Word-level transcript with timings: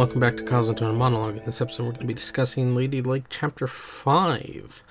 Welcome 0.00 0.20
back 0.20 0.38
to 0.38 0.42
Cosmoton 0.44 0.96
Monologue. 0.96 1.36
In 1.36 1.44
this 1.44 1.60
episode, 1.60 1.82
we're 1.82 1.90
going 1.90 2.00
to 2.00 2.06
be 2.06 2.14
discussing 2.14 2.74
Lady 2.74 3.02
Lake 3.02 3.24
Chapter 3.28 3.66
Five. 3.66 4.82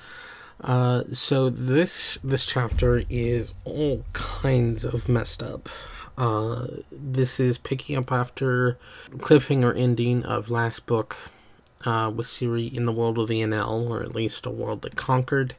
Uh, 0.62 1.02
so 1.12 1.50
this 1.50 2.20
this 2.24 2.46
chapter 2.46 3.02
is 3.10 3.56
all 3.66 4.06
kinds 4.14 4.86
of 4.86 5.10
messed 5.10 5.42
up. 5.42 5.68
Uh, 6.16 6.68
this 6.92 7.40
is 7.40 7.58
picking 7.58 7.96
up 7.96 8.12
after 8.12 8.78
cliffhanger 9.18 9.76
ending 9.76 10.22
of 10.26 10.52
last 10.52 10.86
book 10.86 11.18
uh, 11.86 12.12
with 12.16 12.28
Ciri 12.28 12.72
in 12.72 12.86
the 12.86 12.92
world 12.92 13.18
of 13.18 13.30
the 13.30 13.42
Aen 13.42 13.52
Elle, 13.52 13.92
or 13.92 14.04
at 14.04 14.14
least 14.14 14.46
a 14.46 14.52
world 14.52 14.84
that 14.84 14.96
conquered, 14.96 15.56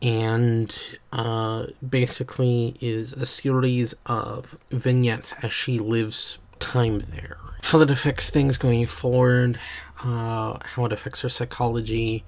and 0.00 0.96
uh, 1.10 1.66
basically 1.86 2.76
is 2.80 3.14
a 3.14 3.26
series 3.26 3.96
of 4.06 4.56
vignettes 4.70 5.34
as 5.42 5.52
she 5.52 5.80
lives 5.80 6.38
time 6.60 7.00
there. 7.00 7.38
How 7.62 7.78
that 7.78 7.90
affects 7.90 8.30
things 8.30 8.56
going 8.56 8.86
forward, 8.86 9.58
uh, 10.04 10.58
how 10.62 10.84
it 10.84 10.92
affects 10.92 11.20
her 11.22 11.28
psychology, 11.28 12.24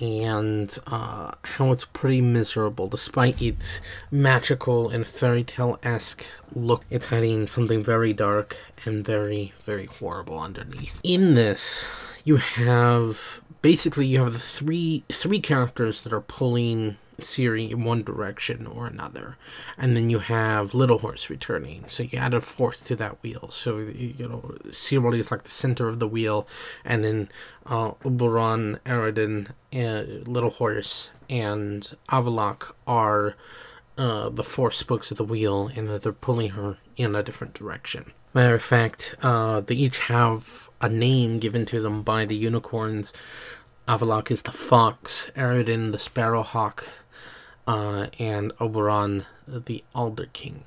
and 0.00 0.76
uh, 0.86 1.32
how 1.42 1.70
it's 1.70 1.84
pretty 1.84 2.20
miserable 2.20 2.88
despite 2.88 3.40
its 3.40 3.80
magical 4.10 4.88
and 4.88 5.06
fairy 5.06 5.44
tale 5.44 5.78
esque 5.82 6.24
look. 6.54 6.84
It's 6.90 7.06
hiding 7.06 7.46
something 7.46 7.84
very 7.84 8.12
dark 8.12 8.56
and 8.84 9.04
very, 9.04 9.52
very 9.62 9.86
horrible 9.86 10.38
underneath. 10.38 11.00
In 11.02 11.34
this, 11.34 11.84
you 12.24 12.36
have 12.36 13.42
basically 13.60 14.06
you 14.06 14.22
have 14.24 14.32
the 14.32 14.38
three 14.38 15.04
three 15.10 15.40
characters 15.40 16.02
that 16.02 16.12
are 16.12 16.20
pulling 16.20 16.96
Ciri 17.22 17.70
in 17.70 17.84
one 17.84 18.02
direction 18.02 18.66
or 18.66 18.86
another, 18.86 19.36
and 19.76 19.96
then 19.96 20.10
you 20.10 20.20
have 20.20 20.74
Little 20.74 20.98
Horse 20.98 21.30
returning. 21.30 21.84
So 21.86 22.02
you 22.02 22.18
add 22.18 22.34
a 22.34 22.40
fourth 22.40 22.86
to 22.86 22.96
that 22.96 23.22
wheel. 23.22 23.50
So 23.50 23.78
you 23.78 24.28
know 24.28 24.56
Ciri 24.68 25.18
is 25.18 25.30
like 25.30 25.44
the 25.44 25.50
center 25.50 25.88
of 25.88 25.98
the 25.98 26.08
wheel, 26.08 26.46
and 26.84 27.04
then 27.04 27.28
uh, 27.66 27.92
Oberon, 28.04 28.80
Eredin, 28.84 29.50
uh, 29.74 30.30
Little 30.30 30.50
Horse, 30.50 31.10
and 31.28 31.96
Avallac'h 32.10 32.72
are 32.86 33.34
uh, 33.98 34.28
the 34.28 34.44
four 34.44 34.70
spokes 34.70 35.10
of 35.10 35.16
the 35.16 35.24
wheel, 35.24 35.70
and 35.74 35.88
that 35.88 36.02
they're 36.02 36.12
pulling 36.12 36.50
her 36.50 36.78
in 36.96 37.14
a 37.14 37.22
different 37.22 37.54
direction. 37.54 38.12
Matter 38.34 38.54
of 38.54 38.62
fact, 38.62 39.14
uh, 39.22 39.60
they 39.60 39.74
each 39.74 39.98
have 40.00 40.70
a 40.80 40.88
name 40.88 41.38
given 41.38 41.66
to 41.66 41.80
them 41.80 42.02
by 42.02 42.24
the 42.24 42.36
unicorns. 42.36 43.12
Avallac'h 43.86 44.30
is 44.30 44.42
the 44.42 44.52
fox, 44.52 45.30
Eredin 45.36 45.92
the 45.92 45.98
sparrowhawk, 45.98 46.86
uh, 47.66 48.06
and 48.18 48.52
Oberon 48.60 49.24
the 49.46 49.84
Alder 49.94 50.28
King. 50.32 50.64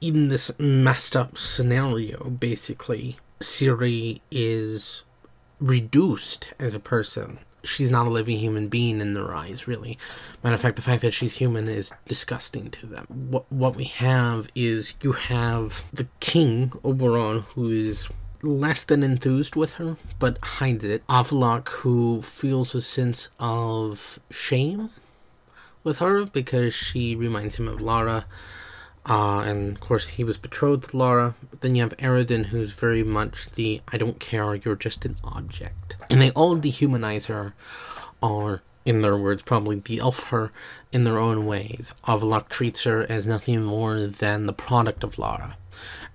In 0.00 0.28
this 0.28 0.50
messed 0.58 1.16
up 1.16 1.38
scenario, 1.38 2.30
basically, 2.30 3.18
Ciri 3.40 4.20
is 4.30 5.02
reduced 5.60 6.52
as 6.58 6.74
a 6.74 6.80
person. 6.80 7.38
She's 7.62 7.90
not 7.90 8.06
a 8.06 8.10
living 8.10 8.38
human 8.38 8.68
being 8.68 9.00
in 9.00 9.14
their 9.14 9.34
eyes, 9.34 9.66
really. 9.66 9.96
Matter 10.42 10.54
of 10.54 10.60
fact, 10.60 10.76
the 10.76 10.82
fact 10.82 11.00
that 11.00 11.14
she's 11.14 11.34
human 11.34 11.68
is 11.68 11.94
disgusting 12.06 12.70
to 12.72 12.86
them. 12.86 13.06
What 13.08 13.50
what 13.50 13.76
we 13.76 13.84
have 13.84 14.48
is 14.54 14.94
you 15.00 15.12
have 15.12 15.84
the 15.90 16.06
king, 16.20 16.72
Oberon, 16.84 17.40
who 17.54 17.70
is 17.70 18.08
less 18.42 18.84
than 18.84 19.02
enthused 19.02 19.56
with 19.56 19.74
her, 19.74 19.96
but 20.18 20.36
hides 20.42 20.84
it. 20.84 21.06
Avallac'h, 21.08 21.68
who 21.68 22.20
feels 22.20 22.74
a 22.74 22.82
sense 22.82 23.30
of 23.38 24.18
shame 24.30 24.90
with 25.84 25.98
her 25.98 26.24
because 26.24 26.74
she 26.74 27.14
reminds 27.14 27.56
him 27.56 27.68
of 27.68 27.80
Lara. 27.80 28.24
Uh, 29.06 29.40
and 29.40 29.76
of 29.76 29.80
course, 29.80 30.08
he 30.08 30.24
was 30.24 30.38
betrothed 30.38 30.90
to 30.90 30.96
Lara. 30.96 31.34
But 31.50 31.60
then 31.60 31.74
you 31.74 31.82
have 31.82 31.96
Eredin, 31.98 32.46
who's 32.46 32.72
very 32.72 33.04
much 33.04 33.50
the 33.50 33.82
I 33.88 33.98
don't 33.98 34.18
care, 34.18 34.54
you're 34.54 34.76
just 34.76 35.04
an 35.04 35.16
object. 35.22 35.96
And 36.10 36.20
they 36.20 36.30
all 36.30 36.56
dehumanize 36.56 37.26
her, 37.26 37.54
or 38.22 38.62
in 38.84 39.02
their 39.02 39.16
words, 39.16 39.42
probably 39.42 39.76
de-elf 39.76 40.24
her 40.24 40.52
in 40.92 41.04
their 41.04 41.18
own 41.18 41.46
ways. 41.46 41.94
Avallac'h 42.06 42.48
treats 42.48 42.84
her 42.84 43.04
as 43.10 43.26
nothing 43.26 43.62
more 43.62 44.06
than 44.06 44.46
the 44.46 44.52
product 44.52 45.04
of 45.04 45.18
Lara, 45.18 45.56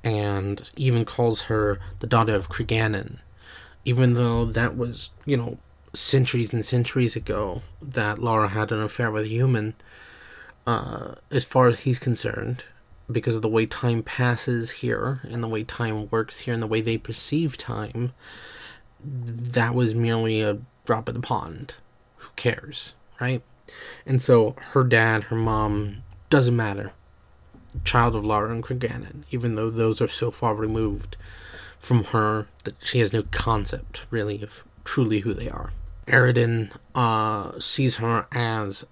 and 0.03 0.69
even 0.75 1.05
calls 1.05 1.41
her 1.41 1.79
the 1.99 2.07
daughter 2.07 2.33
of 2.35 2.49
Cregennan, 2.49 3.19
even 3.85 4.13
though 4.13 4.45
that 4.45 4.77
was, 4.77 5.09
you 5.25 5.37
know, 5.37 5.57
centuries 5.93 6.53
and 6.53 6.65
centuries 6.65 7.15
ago 7.15 7.61
that 7.81 8.19
Lara 8.19 8.49
had 8.49 8.71
an 8.71 8.81
affair 8.81 9.11
with 9.11 9.23
a 9.23 9.27
human. 9.27 9.73
Uh, 10.67 11.15
as 11.31 11.43
far 11.43 11.67
as 11.67 11.81
he's 11.81 11.97
concerned, 11.97 12.63
because 13.11 13.35
of 13.35 13.41
the 13.41 13.49
way 13.49 13.65
time 13.65 14.03
passes 14.03 14.71
here 14.71 15.19
and 15.23 15.41
the 15.41 15.47
way 15.47 15.63
time 15.63 16.07
works 16.09 16.41
here 16.41 16.53
and 16.53 16.61
the 16.61 16.67
way 16.67 16.81
they 16.81 16.97
perceive 16.97 17.57
time, 17.57 18.13
that 19.03 19.73
was 19.73 19.95
merely 19.95 20.41
a 20.41 20.59
drop 20.85 21.09
in 21.09 21.15
the 21.15 21.21
pond. 21.21 21.75
Who 22.17 22.29
cares, 22.35 22.93
right? 23.19 23.41
And 24.05 24.21
so 24.21 24.55
her 24.73 24.83
dad, 24.83 25.25
her 25.25 25.35
mom, 25.35 26.03
doesn't 26.29 26.55
matter. 26.55 26.91
Child 27.83 28.15
of 28.15 28.25
Lara 28.25 28.51
and 28.51 28.63
Cregennan, 28.63 29.23
even 29.31 29.55
though 29.55 29.69
those 29.69 30.01
are 30.01 30.07
so 30.07 30.31
far 30.31 30.55
removed 30.55 31.17
from 31.77 32.05
her 32.05 32.47
that 32.63 32.75
she 32.83 32.99
has 32.99 33.13
no 33.13 33.23
concept, 33.23 34.05
really, 34.09 34.41
of 34.41 34.63
truly 34.83 35.19
who 35.21 35.33
they 35.33 35.49
are. 35.49 35.71
Eredin 36.09 36.71
uh, 36.95 37.59
sees 37.59 37.97
her 37.97 38.27
as 38.31 38.85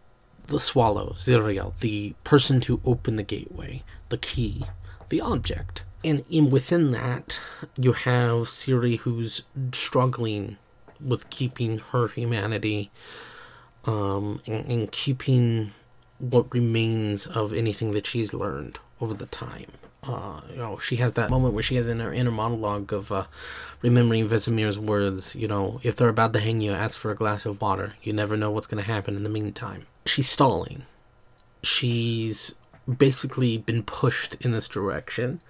the 0.47 0.59
swallow, 0.59 1.13
Zireael, 1.17 1.77
the 1.79 2.15
person 2.23 2.59
to 2.61 2.81
open 2.85 3.17
the 3.17 3.23
gateway, 3.23 3.83
the 4.09 4.17
key, 4.17 4.65
the 5.09 5.21
object. 5.21 5.83
And 6.03 6.23
in 6.29 6.49
within 6.49 6.91
that, 6.91 7.39
you 7.77 7.93
have 7.93 8.47
Ciri 8.47 8.99
who's 8.99 9.43
struggling 9.73 10.57
with 11.01 11.29
keeping 11.29 11.79
her 11.79 12.07
humanity 12.07 12.91
um, 13.85 14.41
and, 14.47 14.65
and 14.65 14.91
keeping 14.91 15.73
what 16.19 16.51
remains 16.53 17.27
of 17.27 17.53
anything 17.53 17.91
that 17.91 18.07
she's 18.07 18.33
learned 18.33 18.79
over 19.01 19.13
the 19.13 19.25
time. 19.27 19.67
Uh, 20.03 20.39
you 20.49 20.57
know, 20.57 20.77
she 20.77 20.97
has 20.97 21.13
that 21.13 21.29
moment 21.29 21.53
where 21.53 21.63
she 21.63 21.75
has 21.75 21.87
in 21.87 21.99
her 21.99 22.13
inner 22.13 22.31
monologue 22.31 22.93
of 22.93 23.11
uh, 23.11 23.25
remembering 23.81 24.27
Vesemir's 24.27 24.79
words. 24.79 25.35
You 25.35 25.47
know, 25.47 25.79
if 25.83 25.95
they're 25.95 26.07
about 26.07 26.33
to 26.33 26.39
hang 26.39 26.61
you, 26.61 26.71
ask 26.71 26.97
for 26.97 27.11
a 27.11 27.15
glass 27.15 27.45
of 27.45 27.61
water. 27.61 27.95
You 28.03 28.13
never 28.13 28.37
know 28.37 28.51
what's 28.51 28.67
going 28.67 28.83
to 28.83 28.89
happen 28.89 29.15
in 29.15 29.23
the 29.23 29.29
meantime. 29.29 29.87
She's 30.05 30.29
stalling. 30.29 30.83
She's 31.63 32.55
basically 32.87 33.57
been 33.57 33.83
pushed 33.83 34.35
in 34.35 34.51
this 34.51 34.67
direction. 34.67 35.41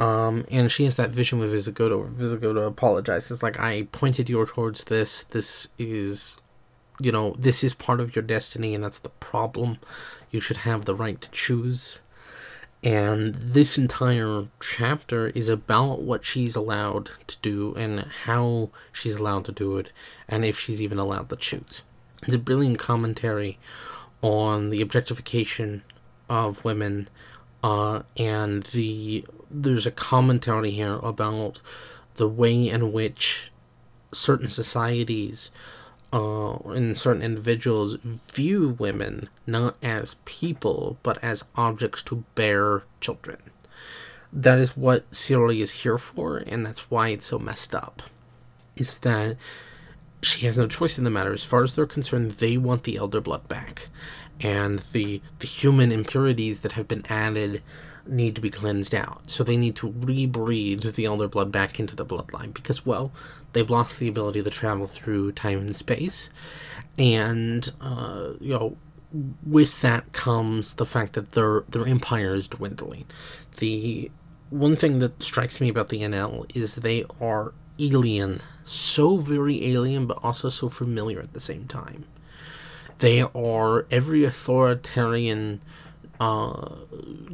Um, 0.00 0.44
and 0.50 0.70
she 0.70 0.84
has 0.84 0.96
that 0.96 1.10
vision 1.10 1.38
with 1.38 1.52
Vysogota 1.52 1.98
where 1.98 2.08
Vysogota 2.08 2.66
apologizes, 2.66 3.42
like, 3.42 3.58
I 3.58 3.88
pointed 3.92 4.28
you 4.28 4.44
towards 4.44 4.84
this. 4.84 5.22
This 5.24 5.68
is, 5.78 6.38
you 7.00 7.12
know, 7.12 7.34
this 7.38 7.62
is 7.62 7.72
part 7.72 8.00
of 8.00 8.16
your 8.16 8.22
destiny, 8.22 8.74
and 8.74 8.82
that's 8.82 8.98
the 8.98 9.08
problem. 9.08 9.78
You 10.30 10.40
should 10.40 10.58
have 10.58 10.84
the 10.84 10.94
right 10.94 11.20
to 11.20 11.30
choose. 11.30 12.00
And 12.86 13.34
this 13.34 13.76
entire 13.76 14.46
chapter 14.60 15.30
is 15.30 15.48
about 15.48 16.02
what 16.02 16.24
she's 16.24 16.54
allowed 16.54 17.10
to 17.26 17.36
do 17.42 17.74
and 17.74 18.02
how 18.22 18.70
she's 18.92 19.16
allowed 19.16 19.44
to 19.46 19.52
do 19.52 19.76
it, 19.76 19.90
and 20.28 20.44
if 20.44 20.56
she's 20.56 20.80
even 20.80 20.96
allowed 20.96 21.28
to 21.30 21.36
choose. 21.36 21.82
It's 22.22 22.36
a 22.36 22.38
brilliant 22.38 22.78
commentary 22.78 23.58
on 24.22 24.70
the 24.70 24.80
objectification 24.82 25.82
of 26.30 26.64
women, 26.64 27.08
uh, 27.60 28.02
and 28.16 28.62
the 28.62 29.26
there's 29.50 29.86
a 29.86 29.90
commentary 29.90 30.70
here 30.70 31.00
about 31.02 31.60
the 32.14 32.28
way 32.28 32.68
in 32.68 32.92
which 32.92 33.50
certain 34.12 34.46
societies 34.46 35.50
uh, 36.16 36.56
and 36.70 36.96
certain 36.96 37.20
individuals 37.20 37.96
view 38.02 38.70
women 38.78 39.28
not 39.46 39.76
as 39.82 40.16
people 40.24 40.96
but 41.02 41.22
as 41.22 41.44
objects 41.56 42.02
to 42.02 42.24
bear 42.34 42.84
children. 43.00 43.38
That 44.32 44.58
is 44.58 44.76
what 44.76 45.10
Ciri 45.10 45.60
is 45.60 45.82
here 45.82 45.98
for, 45.98 46.38
and 46.38 46.64
that's 46.64 46.90
why 46.90 47.08
it's 47.08 47.26
so 47.26 47.38
messed 47.38 47.74
up. 47.74 48.02
Is 48.76 48.98
that 49.00 49.36
she 50.22 50.46
has 50.46 50.56
no 50.56 50.66
choice 50.66 50.98
in 50.98 51.04
the 51.04 51.10
matter. 51.10 51.32
As 51.32 51.44
far 51.44 51.62
as 51.62 51.74
they're 51.74 51.86
concerned, 51.86 52.32
they 52.32 52.56
want 52.56 52.84
the 52.84 52.96
elder 52.96 53.20
blood 53.20 53.46
back, 53.48 53.88
and 54.40 54.78
the 54.78 55.20
the 55.38 55.46
human 55.46 55.92
impurities 55.92 56.60
that 56.60 56.72
have 56.72 56.88
been 56.88 57.04
added 57.08 57.62
need 58.08 58.34
to 58.34 58.40
be 58.40 58.50
cleansed 58.50 58.94
out. 58.94 59.30
So 59.30 59.44
they 59.44 59.56
need 59.56 59.76
to 59.76 59.90
rebreed 59.90 60.94
the 60.94 61.04
elder 61.04 61.28
blood 61.28 61.52
back 61.52 61.78
into 61.80 61.96
the 61.96 62.06
bloodline 62.06 62.54
because, 62.54 62.86
well, 62.86 63.12
they've 63.52 63.70
lost 63.70 63.98
the 63.98 64.08
ability 64.08 64.42
to 64.42 64.50
travel 64.50 64.86
through 64.86 65.32
time 65.32 65.58
and 65.58 65.76
space, 65.76 66.30
and 66.98 67.72
uh, 67.80 68.32
you 68.40 68.52
know, 68.52 68.76
with 69.44 69.80
that 69.82 70.12
comes 70.12 70.74
the 70.74 70.86
fact 70.86 71.14
that 71.14 71.32
their 71.32 71.62
their 71.68 71.86
empire 71.86 72.34
is 72.34 72.48
dwindling. 72.48 73.06
The 73.58 74.10
one 74.50 74.76
thing 74.76 74.98
that 75.00 75.22
strikes 75.22 75.60
me 75.60 75.68
about 75.68 75.88
the 75.88 76.02
Aen 76.02 76.14
Elle 76.14 76.46
is 76.54 76.76
they 76.76 77.04
are 77.20 77.52
alien, 77.78 78.40
so 78.64 79.16
very 79.16 79.72
alien, 79.72 80.06
but 80.06 80.18
also 80.22 80.48
so 80.48 80.68
familiar 80.68 81.20
at 81.20 81.32
the 81.32 81.40
same 81.40 81.66
time. 81.66 82.04
They 82.98 83.22
are 83.22 83.86
every 83.90 84.24
authoritarian 84.24 85.60
uh, 86.20 86.70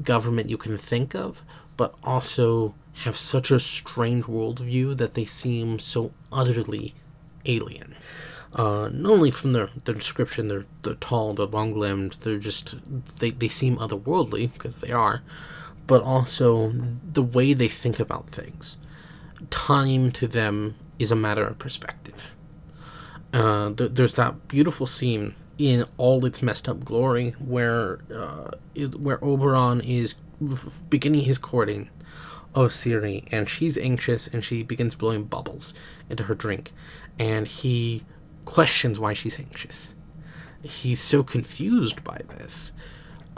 government 0.02 0.50
you 0.50 0.56
can 0.56 0.78
think 0.78 1.14
of, 1.14 1.44
but 1.76 1.94
also 2.02 2.74
have 3.04 3.16
such 3.16 3.50
a 3.50 3.58
strange 3.58 4.26
worldview 4.26 4.96
that 4.96 5.14
they 5.14 5.24
seem 5.24 5.78
so 5.78 6.12
utterly 6.30 6.94
alien. 7.46 7.94
Uh, 8.54 8.90
not 8.92 9.12
only 9.12 9.30
from 9.30 9.54
their, 9.54 9.70
their 9.84 9.94
description, 9.94 10.48
they're, 10.48 10.66
they're 10.82 10.94
tall, 10.94 11.32
they're 11.32 11.46
long 11.46 11.74
limbed, 11.74 12.16
they're 12.20 12.38
just, 12.38 12.74
they, 13.18 13.30
they 13.30 13.48
seem 13.48 13.78
otherworldly, 13.78 14.52
because 14.52 14.82
they 14.82 14.92
are, 14.92 15.22
but 15.86 16.02
also 16.02 16.70
the 16.70 17.22
way 17.22 17.54
they 17.54 17.68
think 17.68 17.98
about 17.98 18.28
things. 18.28 18.76
Time 19.48 20.12
to 20.12 20.28
them 20.28 20.74
is 20.98 21.10
a 21.10 21.16
matter 21.16 21.46
of 21.46 21.58
perspective. 21.58 22.36
Uh, 23.32 23.72
th- 23.72 23.92
there's 23.94 24.14
that 24.16 24.48
beautiful 24.48 24.84
scene 24.84 25.34
in 25.62 25.84
all 25.96 26.24
its 26.24 26.42
messed 26.42 26.68
up 26.68 26.84
glory 26.84 27.30
where 27.38 28.00
uh, 28.14 28.50
it, 28.74 28.98
where 28.98 29.22
Oberon 29.24 29.80
is 29.80 30.14
beginning 30.88 31.22
his 31.22 31.38
courting 31.38 31.88
of 32.54 32.72
Ciri, 32.72 33.26
and 33.30 33.48
she's 33.48 33.78
anxious 33.78 34.26
and 34.26 34.44
she 34.44 34.62
begins 34.62 34.94
blowing 34.94 35.24
bubbles 35.24 35.72
into 36.10 36.24
her 36.24 36.34
drink, 36.34 36.72
and 37.18 37.46
he 37.46 38.04
questions 38.44 38.98
why 38.98 39.14
she's 39.14 39.38
anxious. 39.38 39.94
He's 40.62 41.00
so 41.00 41.22
confused 41.22 42.04
by 42.04 42.20
this. 42.28 42.72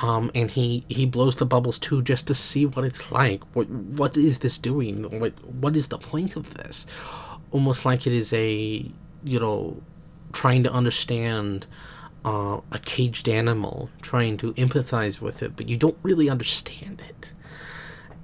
Um, 0.01 0.33
and 0.35 0.51
he, 0.51 0.85
he 0.89 1.07
blows 1.07 1.37
the 1.37 1.47
bubbles 1.47 1.79
too 1.79 2.03
just 2.03 2.27
to 2.27 2.35
see 2.35 2.67
what 2.67 2.85
it's 2.85 3.13
like. 3.13 3.45
What 3.55 3.71
what 3.71 4.17
is 4.17 4.41
this 4.41 4.59
doing? 4.59 5.21
What 5.21 5.33
what 5.45 5.77
is 5.77 5.89
the 5.89 5.99
point 5.99 6.35
of 6.35 6.55
this? 6.55 6.87
Almost 7.53 7.85
like 7.85 8.07
it 8.07 8.13
is 8.13 8.33
a 8.33 8.91
you 9.25 9.41
know 9.41 9.81
trying 10.33 10.65
to 10.65 10.73
understand 10.73 11.67
uh, 12.25 12.61
a 12.73 12.79
caged 12.79 13.29
animal, 13.29 13.91
trying 14.03 14.37
to 14.39 14.53
empathize 14.55 15.21
with 15.21 15.43
it, 15.43 15.57
but 15.57 15.69
you 15.69 15.77
don't 15.77 15.99
really 16.03 16.29
understand 16.29 17.03
it. 17.09 17.33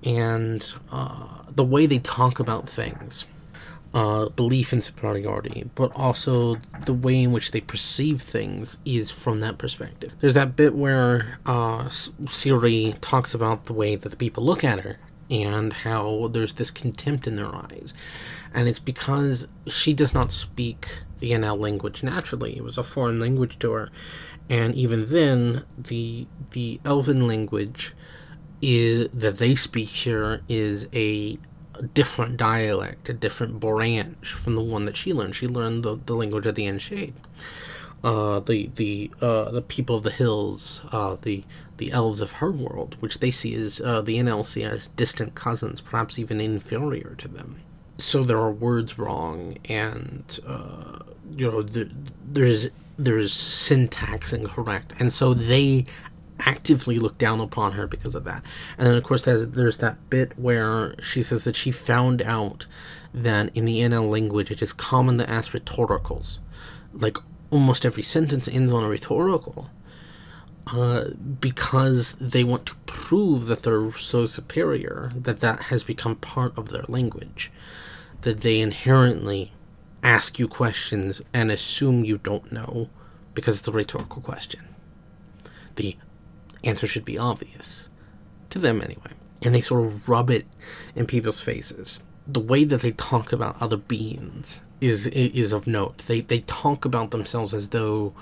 And 0.02 0.74
uh, 0.90 1.42
the 1.54 1.64
way 1.64 1.86
they 1.86 1.98
talk 1.98 2.40
about 2.40 2.68
things 2.68 3.26
uh, 3.92 4.28
belief 4.30 4.72
in 4.72 4.80
superiority, 4.80 5.68
but 5.74 5.90
also 5.94 6.56
the 6.84 6.94
way 6.94 7.22
in 7.22 7.32
which 7.32 7.50
they 7.50 7.60
perceive 7.60 8.22
things 8.22 8.78
is 8.84 9.10
from 9.10 9.40
that 9.40 9.58
perspective. 9.58 10.12
There's 10.20 10.34
that 10.34 10.56
bit 10.56 10.74
where 10.74 11.38
uh, 11.44 11.84
Ciri 11.84 12.96
talks 13.00 13.34
about 13.34 13.66
the 13.66 13.72
way 13.72 13.96
that 13.96 14.08
the 14.08 14.16
people 14.16 14.44
look 14.44 14.62
at 14.62 14.80
her 14.80 14.98
and 15.28 15.72
how 15.72 16.28
there's 16.32 16.54
this 16.54 16.70
contempt 16.70 17.26
in 17.26 17.36
their 17.36 17.54
eyes. 17.54 17.94
And 18.54 18.68
it's 18.68 18.78
because 18.78 19.46
she 19.68 19.92
does 19.92 20.12
not 20.12 20.32
speak 20.32 20.88
the 21.20 21.32
Aen 21.32 21.44
Elle 21.44 21.56
language 21.56 22.02
naturally. 22.02 22.56
It 22.56 22.64
was 22.64 22.76
a 22.76 22.82
foreign 22.82 23.20
language 23.20 23.58
to 23.60 23.72
her. 23.72 23.90
And 24.48 24.74
even 24.74 25.04
then, 25.04 25.64
the 25.78 26.26
the 26.50 26.80
Elven 26.84 27.26
language 27.28 27.94
is, 28.60 29.08
that 29.14 29.38
they 29.38 29.54
speak 29.54 29.88
here 29.88 30.42
is 30.48 30.88
a 30.92 31.38
different 31.94 32.36
dialect, 32.36 33.08
a 33.08 33.14
different 33.14 33.60
branch 33.60 34.32
from 34.32 34.54
the 34.54 34.62
one 34.62 34.84
that 34.84 34.96
she 34.96 35.12
learned. 35.12 35.36
She 35.36 35.46
learned 35.46 35.82
the, 35.82 35.98
the 36.04 36.14
language 36.14 36.46
of 36.46 36.54
the 36.54 36.66
Aen 36.66 36.78
Seidhe. 36.78 37.14
Uh, 38.02 38.40
the 38.40 38.70
the 38.76 39.10
uh, 39.20 39.50
the 39.50 39.60
people 39.60 39.96
of 39.96 40.02
the 40.02 40.10
hills, 40.10 40.80
uh, 40.90 41.16
the 41.20 41.44
the 41.76 41.92
elves 41.92 42.20
of 42.20 42.32
her 42.32 42.50
world, 42.50 42.96
which 43.00 43.20
they 43.20 43.30
see 43.30 43.54
as 43.54 43.80
uh, 43.80 44.00
the 44.00 44.18
NLC 44.18 44.68
as 44.68 44.86
distant 44.88 45.34
cousins, 45.34 45.80
perhaps 45.80 46.18
even 46.18 46.40
inferior 46.40 47.14
to 47.18 47.28
them. 47.28 47.60
So 48.00 48.24
there 48.24 48.38
are 48.38 48.50
words 48.50 48.98
wrong, 48.98 49.58
and 49.66 50.40
uh, 50.46 50.98
you 51.36 51.50
know 51.50 51.62
the, 51.62 51.90
there's 52.24 52.68
there's 52.98 53.32
syntax 53.32 54.32
incorrect, 54.32 54.94
and 54.98 55.12
so 55.12 55.34
they 55.34 55.86
actively 56.40 56.98
look 56.98 57.18
down 57.18 57.40
upon 57.40 57.72
her 57.72 57.86
because 57.86 58.14
of 58.14 58.24
that. 58.24 58.42
And 58.78 58.86
then, 58.86 58.94
of 58.94 59.04
course, 59.04 59.22
there's 59.22 59.76
that 59.76 60.10
bit 60.10 60.38
where 60.38 60.94
she 61.02 61.22
says 61.22 61.44
that 61.44 61.56
she 61.56 61.70
found 61.70 62.22
out 62.22 62.66
that 63.12 63.54
in 63.54 63.64
the 63.64 63.82
Aen 63.82 63.92
Elle 63.92 64.04
language 64.04 64.50
it 64.50 64.62
is 64.62 64.72
common 64.72 65.18
to 65.18 65.28
ask 65.28 65.52
rhetoricals. 65.52 66.38
Like 66.92 67.18
almost 67.50 67.84
every 67.84 68.02
sentence 68.02 68.48
ends 68.48 68.72
on 68.72 68.84
a 68.84 68.88
rhetorical. 68.88 69.70
Uh, 70.66 71.10
because 71.40 72.12
they 72.20 72.44
want 72.44 72.64
to 72.64 72.76
prove 72.86 73.46
that 73.46 73.62
they're 73.62 73.92
so 73.92 74.24
superior 74.24 75.10
that 75.16 75.40
that 75.40 75.64
has 75.64 75.82
become 75.82 76.14
part 76.14 76.56
of 76.56 76.68
their 76.68 76.84
language. 76.86 77.50
That 78.22 78.40
they 78.40 78.60
inherently 78.60 79.52
ask 80.02 80.38
you 80.38 80.48
questions 80.48 81.20
and 81.32 81.50
assume 81.50 82.04
you 82.04 82.18
don't 82.18 82.52
know 82.52 82.88
because 83.34 83.58
it's 83.58 83.68
a 83.68 83.72
rhetorical 83.72 84.22
question. 84.22 84.60
The 85.76 85.96
answer 86.64 86.86
should 86.86 87.04
be 87.04 87.18
obvious. 87.18 87.88
To 88.50 88.58
them, 88.58 88.82
anyway. 88.82 89.12
And 89.42 89.54
they 89.54 89.60
sort 89.60 89.86
of 89.86 90.08
rub 90.08 90.30
it 90.30 90.46
in 90.94 91.06
people's 91.06 91.40
faces. 91.40 92.02
The 92.26 92.40
way 92.40 92.64
that 92.64 92.82
they 92.82 92.92
talk 92.92 93.32
about 93.32 93.60
other 93.60 93.76
beings 93.76 94.60
is 94.80 95.06
is 95.08 95.52
of 95.52 95.66
note. 95.66 95.98
They 95.98 96.20
they 96.20 96.40
talk 96.40 96.84
about 96.84 97.10
themselves 97.10 97.54
as 97.54 97.70
though 97.70 98.14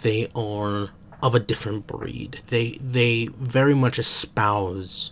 they 0.00 0.28
are 0.34 0.90
of 1.22 1.34
a 1.34 1.40
different 1.40 1.86
breed. 1.86 2.42
They 2.48 2.78
they 2.80 3.28
very 3.38 3.74
much 3.74 3.98
espouse 3.98 5.10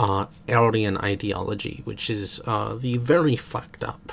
uh, 0.00 0.26
Aryan 0.48 0.96
ideology, 0.96 1.82
which 1.84 2.08
is 2.08 2.40
uh, 2.46 2.74
the 2.74 2.96
very 2.96 3.36
fucked 3.36 3.84
up 3.84 4.12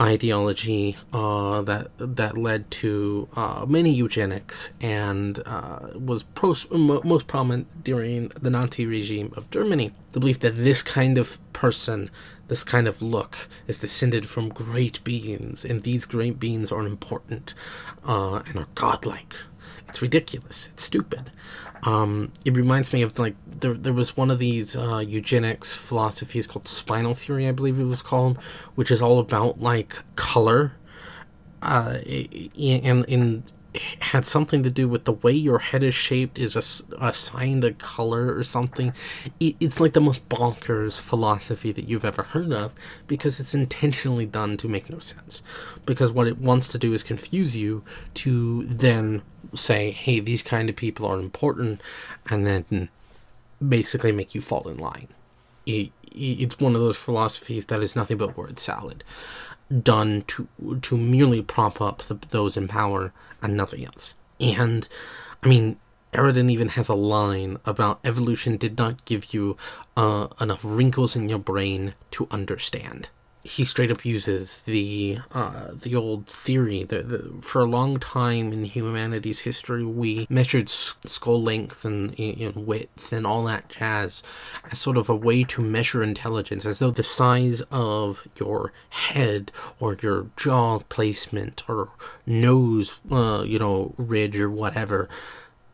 ideology 0.00 0.96
uh, 1.12 1.62
that 1.62 1.88
that 1.98 2.38
led 2.38 2.70
to 2.70 3.28
uh, 3.34 3.64
many 3.66 3.92
eugenics 3.92 4.70
and 4.80 5.40
uh, 5.44 5.88
was 5.94 6.22
pros- 6.22 6.70
most 6.70 7.26
prominent 7.26 7.82
during 7.82 8.28
the 8.28 8.50
Nazi 8.50 8.86
regime 8.86 9.32
of 9.36 9.50
Germany. 9.50 9.92
The 10.12 10.20
belief 10.20 10.38
that 10.40 10.54
this 10.54 10.82
kind 10.82 11.18
of 11.18 11.40
person, 11.52 12.10
this 12.46 12.62
kind 12.62 12.86
of 12.86 13.02
look, 13.02 13.48
is 13.66 13.80
descended 13.80 14.28
from 14.28 14.48
great 14.50 15.02
beings, 15.02 15.64
and 15.64 15.82
these 15.82 16.04
great 16.06 16.38
beings 16.38 16.70
are 16.70 16.86
important 16.86 17.54
uh, 18.06 18.42
and 18.46 18.58
are 18.58 18.68
godlike. 18.76 19.34
It's 19.88 20.02
ridiculous. 20.02 20.68
It's 20.72 20.84
stupid. 20.84 21.30
Um, 21.86 22.32
it 22.44 22.56
reminds 22.56 22.92
me 22.92 23.02
of 23.02 23.16
like 23.18 23.36
there 23.46 23.74
there 23.74 23.92
was 23.92 24.16
one 24.16 24.30
of 24.30 24.38
these 24.40 24.76
uh, 24.76 24.98
eugenics 24.98 25.72
philosophies 25.72 26.46
called 26.46 26.66
spinal 26.66 27.14
theory, 27.14 27.46
I 27.46 27.52
believe 27.52 27.78
it 27.78 27.84
was 27.84 28.02
called, 28.02 28.38
which 28.74 28.90
is 28.90 29.00
all 29.00 29.20
about 29.20 29.60
like 29.60 30.02
color, 30.16 30.72
uh, 31.62 31.98
and 32.04 33.04
in 33.06 33.44
had 34.00 34.24
something 34.24 34.62
to 34.62 34.70
do 34.70 34.88
with 34.88 35.04
the 35.04 35.12
way 35.12 35.32
your 35.32 35.58
head 35.58 35.82
is 35.82 35.94
shaped 35.94 36.38
is 36.38 36.56
assigned 36.98 37.64
a 37.64 37.72
color 37.72 38.34
or 38.34 38.42
something. 38.42 38.92
it's 39.40 39.80
like 39.80 39.92
the 39.92 40.00
most 40.00 40.28
bonkers 40.28 40.98
philosophy 40.98 41.72
that 41.72 41.88
you've 41.88 42.04
ever 42.04 42.22
heard 42.22 42.52
of 42.52 42.72
because 43.06 43.38
it's 43.40 43.54
intentionally 43.54 44.26
done 44.26 44.56
to 44.56 44.68
make 44.68 44.90
no 44.90 44.98
sense. 44.98 45.42
Because 45.84 46.10
what 46.10 46.26
it 46.26 46.38
wants 46.38 46.68
to 46.68 46.78
do 46.78 46.94
is 46.94 47.02
confuse 47.02 47.56
you 47.56 47.84
to 48.14 48.64
then 48.66 49.22
say, 49.54 49.90
hey, 49.90 50.20
these 50.20 50.42
kind 50.42 50.68
of 50.68 50.76
people 50.76 51.06
are 51.06 51.18
important, 51.18 51.80
and 52.30 52.46
then 52.46 52.88
basically 53.66 54.12
make 54.12 54.34
you 54.34 54.40
fall 54.40 54.68
in 54.68 54.78
line. 54.78 55.08
it's 55.66 56.58
one 56.58 56.74
of 56.74 56.80
those 56.80 56.96
philosophies 56.96 57.66
that 57.66 57.82
is 57.82 57.96
nothing 57.96 58.16
but 58.16 58.36
word 58.36 58.58
salad, 58.58 59.04
done 59.82 60.22
to 60.28 60.48
to 60.80 60.96
merely 60.96 61.42
prop 61.42 61.80
up 61.80 62.02
the, 62.02 62.14
those 62.30 62.56
in 62.56 62.68
power 62.68 63.12
and 63.42 63.56
nothing 63.56 63.84
else. 63.84 64.14
And 64.40 64.88
I 65.42 65.48
mean, 65.48 65.76
Aroden 66.12 66.50
even 66.50 66.68
has 66.70 66.88
a 66.88 66.94
line 66.94 67.58
about 67.66 68.00
evolution 68.04 68.56
did 68.56 68.78
not 68.78 69.04
give 69.04 69.34
you 69.34 69.56
uh, 69.96 70.28
enough 70.40 70.60
wrinkles 70.64 71.16
in 71.16 71.28
your 71.28 71.38
brain 71.38 71.94
to 72.12 72.26
understand 72.30 73.10
he 73.46 73.64
straight 73.64 73.90
up 73.90 74.04
uses 74.04 74.62
the 74.62 75.18
uh, 75.32 75.68
the 75.72 75.94
old 75.94 76.26
theory 76.26 76.82
that, 76.84 77.42
for 77.42 77.60
a 77.60 77.66
long 77.66 77.98
time 77.98 78.52
in 78.52 78.64
humanity's 78.64 79.40
history 79.40 79.84
we 79.84 80.26
measured 80.28 80.68
skull 80.68 81.42
length 81.42 81.84
and, 81.84 82.18
and 82.18 82.66
width 82.66 83.12
and 83.12 83.26
all 83.26 83.44
that 83.44 83.68
jazz 83.68 84.22
as 84.70 84.78
sort 84.78 84.96
of 84.96 85.08
a 85.08 85.14
way 85.14 85.44
to 85.44 85.62
measure 85.62 86.02
intelligence, 86.02 86.66
as 86.66 86.78
though 86.78 86.90
the 86.90 87.02
size 87.02 87.62
of 87.70 88.26
your 88.38 88.72
head 88.90 89.52
or 89.80 89.96
your 90.02 90.26
jaw 90.36 90.78
placement 90.88 91.62
or 91.68 91.90
nose, 92.26 92.98
uh, 93.10 93.42
you 93.46 93.58
know, 93.58 93.94
ridge 93.96 94.38
or 94.38 94.50
whatever 94.50 95.08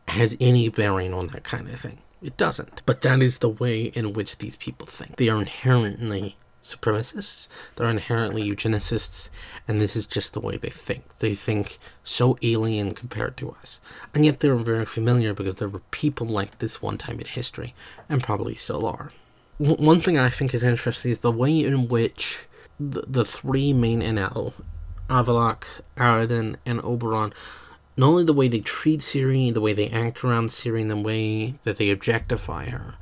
has 0.07 0.37
any 0.39 0.69
bearing 0.69 1.13
on 1.13 1.27
that 1.27 1.43
kind 1.43 1.67
of 1.69 1.79
thing. 1.79 1.99
It 2.21 2.37
doesn't. 2.37 2.81
But 2.85 3.01
that 3.01 3.21
is 3.21 3.39
the 3.39 3.49
way 3.49 3.83
in 3.83 4.13
which 4.13 4.37
these 4.37 4.55
people 4.55 4.87
think. 4.87 5.17
They 5.17 5.29
are 5.29 5.39
inherently 5.39 6.37
supremacists, 6.63 7.47
they're 7.75 7.89
inherently 7.89 8.43
eugenicists, 8.43 9.29
and 9.67 9.79
this 9.79 9.95
is 9.95 10.05
just 10.05 10.33
the 10.33 10.39
way 10.39 10.57
they 10.57 10.69
think. 10.69 11.03
They 11.19 11.35
think 11.35 11.77
so 12.03 12.37
alien 12.41 12.91
compared 12.93 13.37
to 13.37 13.51
us. 13.51 13.81
And 14.13 14.25
yet 14.25 14.39
they're 14.39 14.55
very 14.55 14.85
familiar 14.85 15.33
because 15.33 15.55
there 15.55 15.67
were 15.67 15.81
people 15.91 16.25
like 16.25 16.59
this 16.59 16.81
one 16.81 16.97
time 16.97 17.19
in 17.19 17.25
history, 17.25 17.75
and 18.09 18.23
probably 18.23 18.55
still 18.55 18.85
are. 18.85 19.11
W- 19.59 19.85
one 19.85 20.01
thing 20.01 20.17
I 20.17 20.29
think 20.29 20.53
is 20.53 20.63
interesting 20.63 21.11
is 21.11 21.19
the 21.19 21.31
way 21.31 21.59
in 21.59 21.87
which 21.87 22.47
the, 22.79 23.03
the 23.07 23.25
three 23.25 23.73
main 23.73 24.01
Aen 24.01 24.17
Elle, 24.17 24.53
Avallac'h, 25.09 25.65
Eredin, 25.97 26.55
and 26.65 26.81
Oberon, 26.81 27.33
not 27.95 28.07
only 28.07 28.23
the 28.23 28.33
way 28.33 28.47
they 28.47 28.59
treat 28.59 29.01
Ciri, 29.01 29.53
the 29.53 29.61
way 29.61 29.73
they 29.73 29.89
act 29.89 30.23
around 30.23 30.49
Ciri, 30.49 30.81
and 30.81 30.89
the 30.89 30.97
way 30.97 31.55
that 31.63 31.77
they 31.77 31.89
objectify 31.89 32.69
her, 32.69 32.95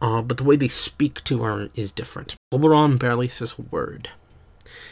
uh, 0.00 0.22
but 0.22 0.36
the 0.36 0.44
way 0.44 0.56
they 0.56 0.68
speak 0.68 1.22
to 1.24 1.42
her 1.42 1.70
is 1.74 1.92
different. 1.92 2.36
Oberon 2.52 2.96
barely 2.98 3.28
says 3.28 3.56
a 3.58 3.62
word. 3.62 4.10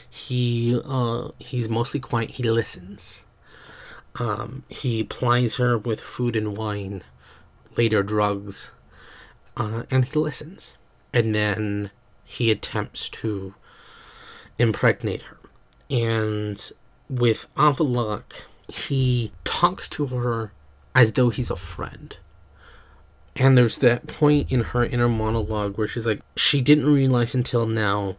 He 0.09 0.81
uh, 0.85 1.29
he's 1.39 1.69
mostly 1.69 2.01
quiet. 2.01 2.33
He 2.33 2.43
listens. 2.43 3.23
Um, 4.19 4.65
he 4.69 5.05
plies 5.05 5.57
her 5.57 5.77
with 5.77 6.01
food 6.01 6.37
and 6.37 6.57
wine, 6.57 7.03
later 7.77 8.03
drugs, 8.03 8.71
uh, 9.57 9.83
and 9.91 10.05
he 10.07 10.19
listens. 10.19 10.77
And 11.13 11.35
then 11.35 11.91
he 12.25 12.51
attempts 12.51 13.09
to 13.11 13.55
impregnate 14.59 15.23
her. 15.23 15.39
And 15.91 16.73
with 17.09 17.47
Avallac'h, 17.57 18.43
he 18.69 19.33
talks 19.45 19.89
to 19.91 20.07
her 20.07 20.53
as 20.95 21.13
though 21.13 21.31
he's 21.31 21.51
a 21.51 21.57
friend. 21.57 22.19
And 23.37 23.57
there's 23.57 23.79
that 23.79 24.07
point 24.07 24.51
in 24.51 24.63
her 24.63 24.85
inner 24.85 25.09
monologue 25.09 25.77
where 25.77 25.87
she's 25.87 26.07
like, 26.07 26.23
she 26.37 26.63
didn't 26.63 26.93
realize 26.93 27.35
until 27.35 27.67
now 27.67 28.17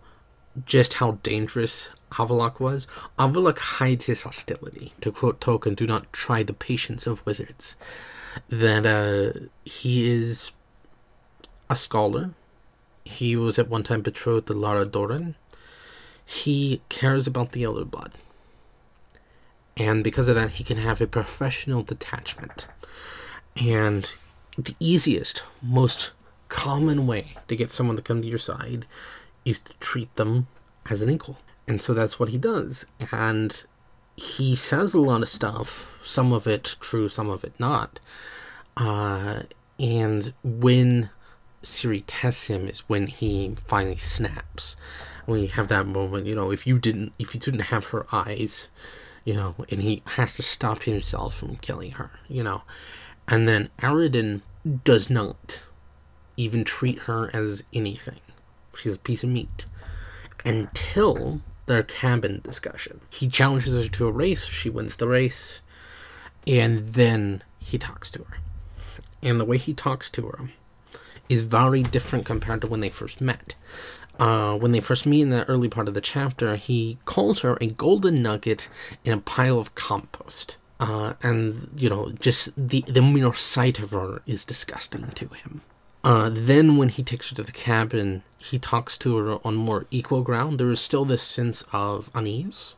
just 0.66 0.96
how 0.96 1.14
dangerous 1.24 1.90
Avallac'h 2.12 2.60
was. 2.60 2.88
Avallac'h 3.18 3.58
hides 3.58 4.06
his 4.06 4.22
hostility. 4.22 4.94
To 5.02 5.12
quote 5.12 5.42
Tolkien, 5.42 5.76
do 5.76 5.88
not 5.88 6.12
try 6.14 6.44
the 6.44 6.54
patience 6.54 7.08
of 7.08 7.26
wizards. 7.26 7.76
That 8.50 8.86
uh, 8.86 9.48
he 9.66 10.08
is 10.08 10.52
a 11.70 11.76
scholar. 11.76 12.32
He 13.04 13.36
was 13.36 13.58
at 13.58 13.70
one 13.70 13.84
time 13.84 14.02
betrothed 14.02 14.48
to 14.48 14.54
Lara 14.54 14.86
Dorren. 14.86 15.34
He 16.24 16.82
cares 16.90 17.26
about 17.26 17.54
the 17.54 17.64
Elder 17.64 17.86
Blood. 17.86 18.12
And 19.76 20.04
because 20.04 20.28
of 20.28 20.36
that, 20.36 20.52
he 20.54 20.64
can 20.64 20.78
have 20.78 21.02
a 21.02 21.08
professional 21.08 21.82
detachment. 21.82 22.68
And 23.60 24.14
the 24.58 24.76
easiest, 24.80 25.44
most 25.62 26.12
common 26.50 27.06
way 27.06 27.36
to 27.48 27.56
get 27.56 27.70
someone 27.70 27.96
to 27.96 28.02
come 28.02 28.22
to 28.22 28.28
your 28.28 28.38
side 28.38 28.86
is 29.46 29.60
to 29.60 29.74
treat 29.80 30.14
them 30.16 30.48
as 30.90 31.02
an 31.02 31.10
equal. 31.10 31.38
And 31.68 31.82
so 31.82 31.94
that's 31.94 32.20
what 32.20 32.30
he 32.30 32.38
does. 32.38 32.86
And 33.12 33.64
he 34.16 34.56
says 34.56 34.94
a 34.94 35.02
lot 35.02 35.22
of 35.22 35.30
stuff, 35.30 36.00
some 36.04 36.34
of 36.34 36.48
it 36.48 36.76
true, 36.80 37.10
some 37.10 37.30
of 37.30 37.44
it 37.44 37.54
not. 37.60 38.00
Uh, 38.76 39.44
and 39.80 40.34
when 40.44 41.10
Ciri 41.64 42.04
tests 42.08 42.48
him 42.48 42.68
is 42.68 42.80
when 42.88 43.08
he 43.08 43.56
finally 43.66 43.98
snaps. 43.98 44.76
You 45.28 45.50
have 45.50 45.68
that 45.68 45.86
moment, 45.86 46.26
you 46.26 46.36
know, 46.36 46.52
if 46.52 46.66
you 46.66 46.80
didn't 46.80 47.12
if 47.20 47.34
you 47.34 47.40
didn't 47.42 47.72
have 47.72 47.88
her 47.88 48.06
eyes, 48.14 48.70
you 49.26 49.34
know, 49.34 49.56
and 49.70 49.82
he 49.82 50.02
has 50.06 50.38
to 50.38 50.44
stop 50.44 50.84
himself 50.84 51.36
from 51.36 51.58
killing 51.58 51.92
her, 51.92 52.12
you 52.30 52.44
know. 52.44 52.62
And 53.28 53.48
then 53.48 53.70
Eredin 53.80 54.42
does 54.84 55.10
not 55.10 55.64
even 56.38 56.64
treat 56.64 57.00
her 57.00 57.30
as 57.34 57.64
anything. 57.74 58.20
She's 58.76 58.96
a 58.96 59.00
piece 59.00 59.24
of 59.24 59.30
meat. 59.30 59.66
Until 60.46 61.42
their 61.68 61.84
cabin 61.84 62.42
discussion. 62.44 63.02
He 63.10 63.28
challenges 63.28 63.74
her 63.74 63.90
to 63.90 64.08
a 64.08 64.12
race, 64.12 64.46
she 64.46 64.70
wins 64.70 64.96
the 64.96 65.08
race, 65.08 65.60
and 66.46 66.80
then 66.80 67.44
he 67.60 67.78
talks 67.78 68.10
to 68.12 68.24
her. 68.24 68.38
And 69.22 69.40
the 69.40 69.46
way 69.46 69.58
he 69.58 69.74
talks 69.74 70.10
to 70.12 70.28
her 70.28 70.50
is 71.30 71.42
very 71.42 71.84
different 71.84 72.26
compared 72.26 72.62
to 72.62 72.68
when 72.68 72.80
they 72.80 72.90
first 72.90 73.20
met. 73.20 73.56
Uh, 74.20 74.56
when 74.56 74.72
they 74.72 74.80
first 74.80 75.06
meet 75.06 75.22
in 75.22 75.30
the 75.30 75.48
early 75.48 75.68
part 75.68 75.88
of 75.88 75.94
the 75.94 76.02
chapter, 76.02 76.56
he 76.56 76.98
calls 77.06 77.42
her 77.42 77.58
a 77.60 77.68
golden 77.68 78.16
nugget 78.16 78.70
in 79.04 79.14
a 79.14 79.18
pile 79.18 79.60
of 79.60 79.76
compost. 79.76 80.58
Uh, 80.80 81.14
and, 81.24 81.70
you 81.76 81.90
know, 81.90 82.12
just 82.20 82.50
the, 82.56 82.84
the 82.88 83.02
mere 83.02 83.34
sight 83.34 83.80
of 83.80 83.92
her 83.92 84.22
is 84.26 84.46
disgusting 84.46 85.10
to 85.16 85.28
him. 85.30 85.62
Uh, 86.04 86.30
then, 86.32 86.78
when 86.78 86.90
he 86.90 87.04
takes 87.04 87.30
her 87.30 87.36
to 87.36 87.44
the 87.44 87.52
cabin, 87.52 88.24
he 88.38 88.60
talks 88.60 88.98
to 89.00 89.18
her 89.18 89.40
on 89.44 89.56
more 89.56 89.86
equal 89.90 90.22
ground. 90.22 90.60
There 90.60 90.70
is 90.70 90.80
still 90.80 91.04
this 91.04 91.24
sense 91.24 91.64
of 91.74 92.12
unease. 92.14 92.76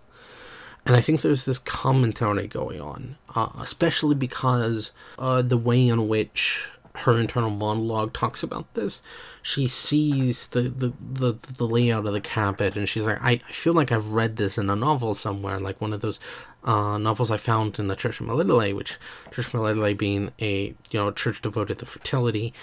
And 0.86 0.96
I 0.96 1.02
think 1.02 1.22
there's 1.22 1.46
this 1.46 1.60
commentary 1.60 2.48
going 2.48 2.82
on, 2.82 3.18
uh, 3.36 3.50
especially 3.60 4.16
because 4.16 4.92
uh, 5.20 5.42
the 5.42 5.58
way 5.58 5.88
in 5.88 6.08
which 6.08 6.72
her 6.96 7.18
internal 7.18 7.50
monologue 7.50 8.14
talks 8.14 8.44
about 8.44 8.74
this. 8.74 9.02
She 9.42 9.68
sees 9.68 10.48
the, 10.48 10.64
the, 10.64 10.94
the, 11.00 11.34
the 11.54 11.68
layout 11.68 12.06
of 12.06 12.14
the 12.14 12.22
cabin 12.22 12.78
and 12.78 12.90
she's 12.90 13.06
like, 13.06 13.22
I, 13.22 13.32
I 13.32 13.52
feel 13.52 13.74
like 13.74 13.92
I've 13.92 14.12
read 14.12 14.36
this 14.36 14.58
in 14.58 14.70
a 14.70 14.76
novel 14.76 15.14
somewhere, 15.14 15.60
like 15.60 15.80
one 15.80 15.94
of 15.94 16.02
those 16.02 16.20
uh, 16.64 16.98
novels 16.98 17.32
I 17.32 17.38
found 17.38 17.80
in 17.80 17.88
the 17.88 17.96
Church 17.96 18.20
of 18.20 18.28
Melitele, 18.28 18.76
which 18.76 18.98
Church 19.32 19.48
of 19.48 19.54
Melitele 19.54 19.98
being 19.98 20.32
a 20.40 20.76
you 20.92 21.00
know 21.00 21.12
church 21.12 21.42
devoted 21.42 21.78
to 21.78 21.86
fertility, 21.86 22.54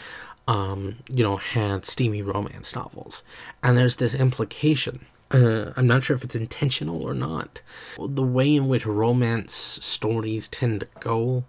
um, 0.48 0.96
you 1.08 1.24
know, 1.24 1.36
had 1.36 1.84
steamy 1.84 2.22
romance 2.22 2.74
novels. 2.74 3.22
And 3.62 3.76
there's 3.76 3.96
this 3.96 4.14
implication. 4.14 5.06
Uh, 5.30 5.72
I'm 5.76 5.88
not 5.88 6.04
sure 6.04 6.14
if 6.14 6.22
it's 6.22 6.36
intentional 6.36 7.02
or 7.02 7.14
not. 7.14 7.62
The 7.98 8.22
way 8.22 8.54
in 8.54 8.68
which 8.68 8.86
romance 8.86 9.54
stories 9.54 10.48
tend 10.48 10.80
to 10.80 10.88
go 11.00 11.44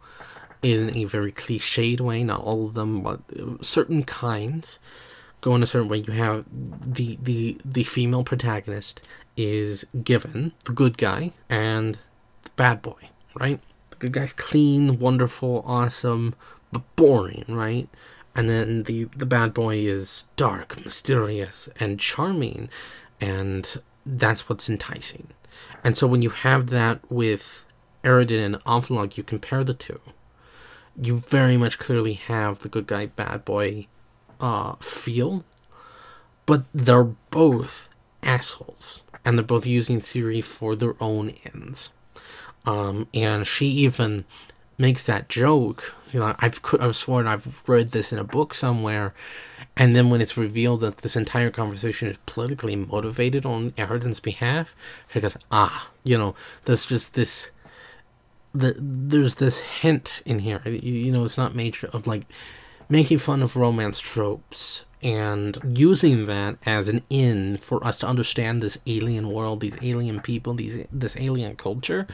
in 0.63 0.95
a 0.95 1.05
very 1.05 1.31
cliched 1.31 2.01
way, 2.01 2.23
not 2.23 2.41
all 2.41 2.65
of 2.65 2.73
them, 2.73 3.01
but 3.01 3.21
certain 3.61 4.03
kinds 4.03 4.79
go 5.41 5.53
in 5.53 5.61
a 5.61 5.67
certain 5.67 5.87
way. 5.87 5.97
You 5.97 6.13
have 6.13 6.45
the 6.49 7.17
the 7.21 7.57
the 7.63 7.83
female 7.83 8.23
protagonist 8.23 9.01
is 9.35 9.85
given 10.03 10.53
the 10.65 10.71
good 10.71 10.97
guy 10.97 11.31
and 11.47 11.99
bad 12.57 12.81
boy, 12.81 13.09
right? 13.39 13.61
The 13.91 13.95
good 13.95 14.11
guy's 14.11 14.33
clean, 14.33 14.99
wonderful, 14.99 15.63
awesome, 15.65 16.35
but 16.71 16.83
boring, 16.97 17.45
right? 17.47 17.87
And 18.35 18.49
then 18.49 18.83
the 18.83 19.05
the 19.15 19.25
bad 19.25 19.53
boy 19.53 19.77
is 19.77 20.25
dark, 20.35 20.83
mysterious, 20.83 21.69
and 21.79 21.99
charming, 21.99 22.69
and 23.21 23.81
that's 24.05 24.49
what's 24.49 24.69
enticing. 24.69 25.29
And 25.83 25.95
so 25.95 26.05
when 26.05 26.21
you 26.21 26.29
have 26.31 26.67
that 26.67 26.99
with 27.09 27.65
Eredin 28.03 28.43
and 28.45 28.63
Avallac'h, 28.65 29.17
you 29.17 29.23
compare 29.23 29.63
the 29.63 29.73
two 29.73 30.01
you 30.99 31.19
very 31.19 31.57
much 31.57 31.77
clearly 31.77 32.13
have 32.13 32.59
the 32.59 32.69
good 32.69 32.87
guy 32.87 33.05
bad 33.05 33.45
boy 33.45 33.87
uh, 34.39 34.75
feel, 34.75 35.43
but 36.45 36.65
they're 36.73 37.03
both 37.03 37.87
assholes, 38.23 39.03
and 39.23 39.37
they're 39.37 39.45
both 39.45 39.65
using 39.65 39.99
Ciri 39.99 40.43
for 40.43 40.75
their 40.75 40.95
own 40.99 41.33
ends. 41.53 41.91
Um, 42.67 43.07
and 43.13 43.47
she 43.47 43.67
even 43.67 44.25
makes 44.77 45.03
that 45.05 45.29
joke. 45.29 45.95
You 46.11 46.19
know, 46.19 46.35
I've 46.39 46.59
I've 46.79 46.95
sworn 46.95 47.27
I've 47.27 47.63
read 47.67 47.89
this 47.89 48.11
in 48.11 48.19
a 48.19 48.23
book 48.23 48.53
somewhere, 48.53 49.13
and 49.75 49.95
then 49.95 50.09
when 50.09 50.21
it's 50.21 50.37
revealed 50.37 50.81
that 50.81 50.97
this 50.97 51.15
entire 51.15 51.49
conversation 51.49 52.09
is 52.09 52.17
politically 52.25 52.75
motivated 52.75 53.45
on 53.45 53.71
Eredin's 53.71 54.19
behalf, 54.19 54.75
she 55.11 55.21
goes, 55.21 55.37
ah, 55.49 55.89
you 56.03 56.17
know, 56.17 56.35
there's 56.65 56.85
just 56.85 57.13
this 57.13 57.51
the, 58.53 58.75
there's 58.77 59.35
this 59.35 59.59
hint 59.59 60.21
in 60.25 60.39
here. 60.39 60.61
You, 60.65 60.93
you 60.93 61.11
know, 61.11 61.23
it's 61.23 61.37
not 61.37 61.55
major 61.55 61.87
of 61.93 62.05
like 62.05 62.23
making 62.89 63.19
fun 63.19 63.41
of 63.41 63.55
romance 63.55 63.99
tropes 63.99 64.85
and 65.03 65.59
using 65.77 66.25
that 66.25 66.57
as 66.65 66.89
an 66.89 67.01
in 67.09 67.57
for 67.57 67.85
us 67.85 67.99
to 67.99 68.07
understand 68.07 68.61
this 68.61 68.77
alien 68.87 69.29
world, 69.29 69.59
these 69.59 69.77
alien 69.81 70.19
people, 70.21 70.53
these 70.53 70.79
this 70.91 71.15
alien 71.17 71.55
culture, 71.55 72.07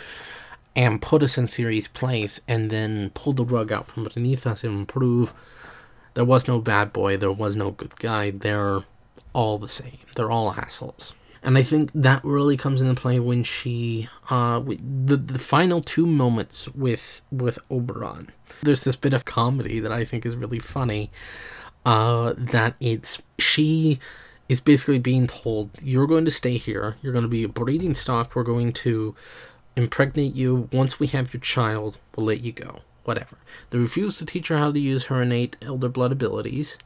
and 0.75 1.01
put 1.01 1.23
us 1.23 1.37
in 1.37 1.45
Ciri's 1.45 1.87
place, 1.87 2.41
and 2.47 2.69
then 2.69 3.11
pull 3.13 3.33
the 3.33 3.45
rug 3.45 3.71
out 3.71 3.87
from 3.87 4.05
underneath 4.05 4.47
us 4.47 4.63
and 4.63 4.87
prove 4.87 5.33
there 6.13 6.25
was 6.25 6.47
no 6.47 6.59
bad 6.59 6.93
boy, 6.93 7.17
there 7.17 7.31
was 7.31 7.55
no 7.55 7.71
good 7.71 7.97
guy. 7.99 8.31
They're 8.31 8.81
all 9.33 9.57
the 9.57 9.69
same. 9.69 9.99
They're 10.15 10.31
all 10.31 10.53
assholes 10.53 11.13
and 11.43 11.57
I 11.57 11.63
think 11.63 11.91
that 11.93 12.23
really 12.23 12.55
comes 12.55 12.81
into 12.81 12.99
play 12.99 13.19
when 13.19 13.43
she 13.43 14.07
uh 14.29 14.59
the 14.59 15.17
the 15.17 15.39
final 15.39 15.81
two 15.81 16.07
moments 16.07 16.69
with 16.69 17.21
with 17.31 17.59
Oberon. 17.69 18.31
There's 18.61 18.85
this 18.85 18.95
bit 18.95 19.13
of 19.13 19.25
comedy 19.25 19.79
that 19.79 19.91
I 19.91 20.05
think 20.05 20.25
is 20.25 20.35
really 20.35 20.59
funny. 20.59 21.11
Uh, 21.85 22.33
that 22.37 22.75
it's 22.79 23.21
she 23.37 23.99
is 24.47 24.61
basically 24.61 24.99
being 24.99 25.27
told 25.27 25.69
you're 25.81 26.07
going 26.07 26.23
to 26.23 26.31
stay 26.31 26.55
here. 26.55 26.95
You're 27.01 27.11
going 27.11 27.23
to 27.23 27.29
be 27.29 27.43
a 27.43 27.49
breeding 27.49 27.93
stock. 27.93 28.35
We're 28.35 28.43
going 28.43 28.71
to 28.73 29.13
impregnate 29.75 30.35
you. 30.35 30.69
Once 30.71 30.99
we 30.99 31.07
have 31.07 31.33
your 31.33 31.41
child, 31.41 31.97
we'll 32.15 32.27
let 32.27 32.43
you 32.43 32.51
go. 32.51 32.79
Whatever. 33.03 33.37
They 33.69 33.79
refuse 33.79 34.17
to 34.17 34.25
teach 34.25 34.47
her 34.47 34.57
how 34.57 34.71
to 34.71 34.79
use 34.79 35.05
her 35.05 35.21
innate 35.21 35.57
elder 35.61 35.89
blood 35.89 36.11
abilities 36.11 36.77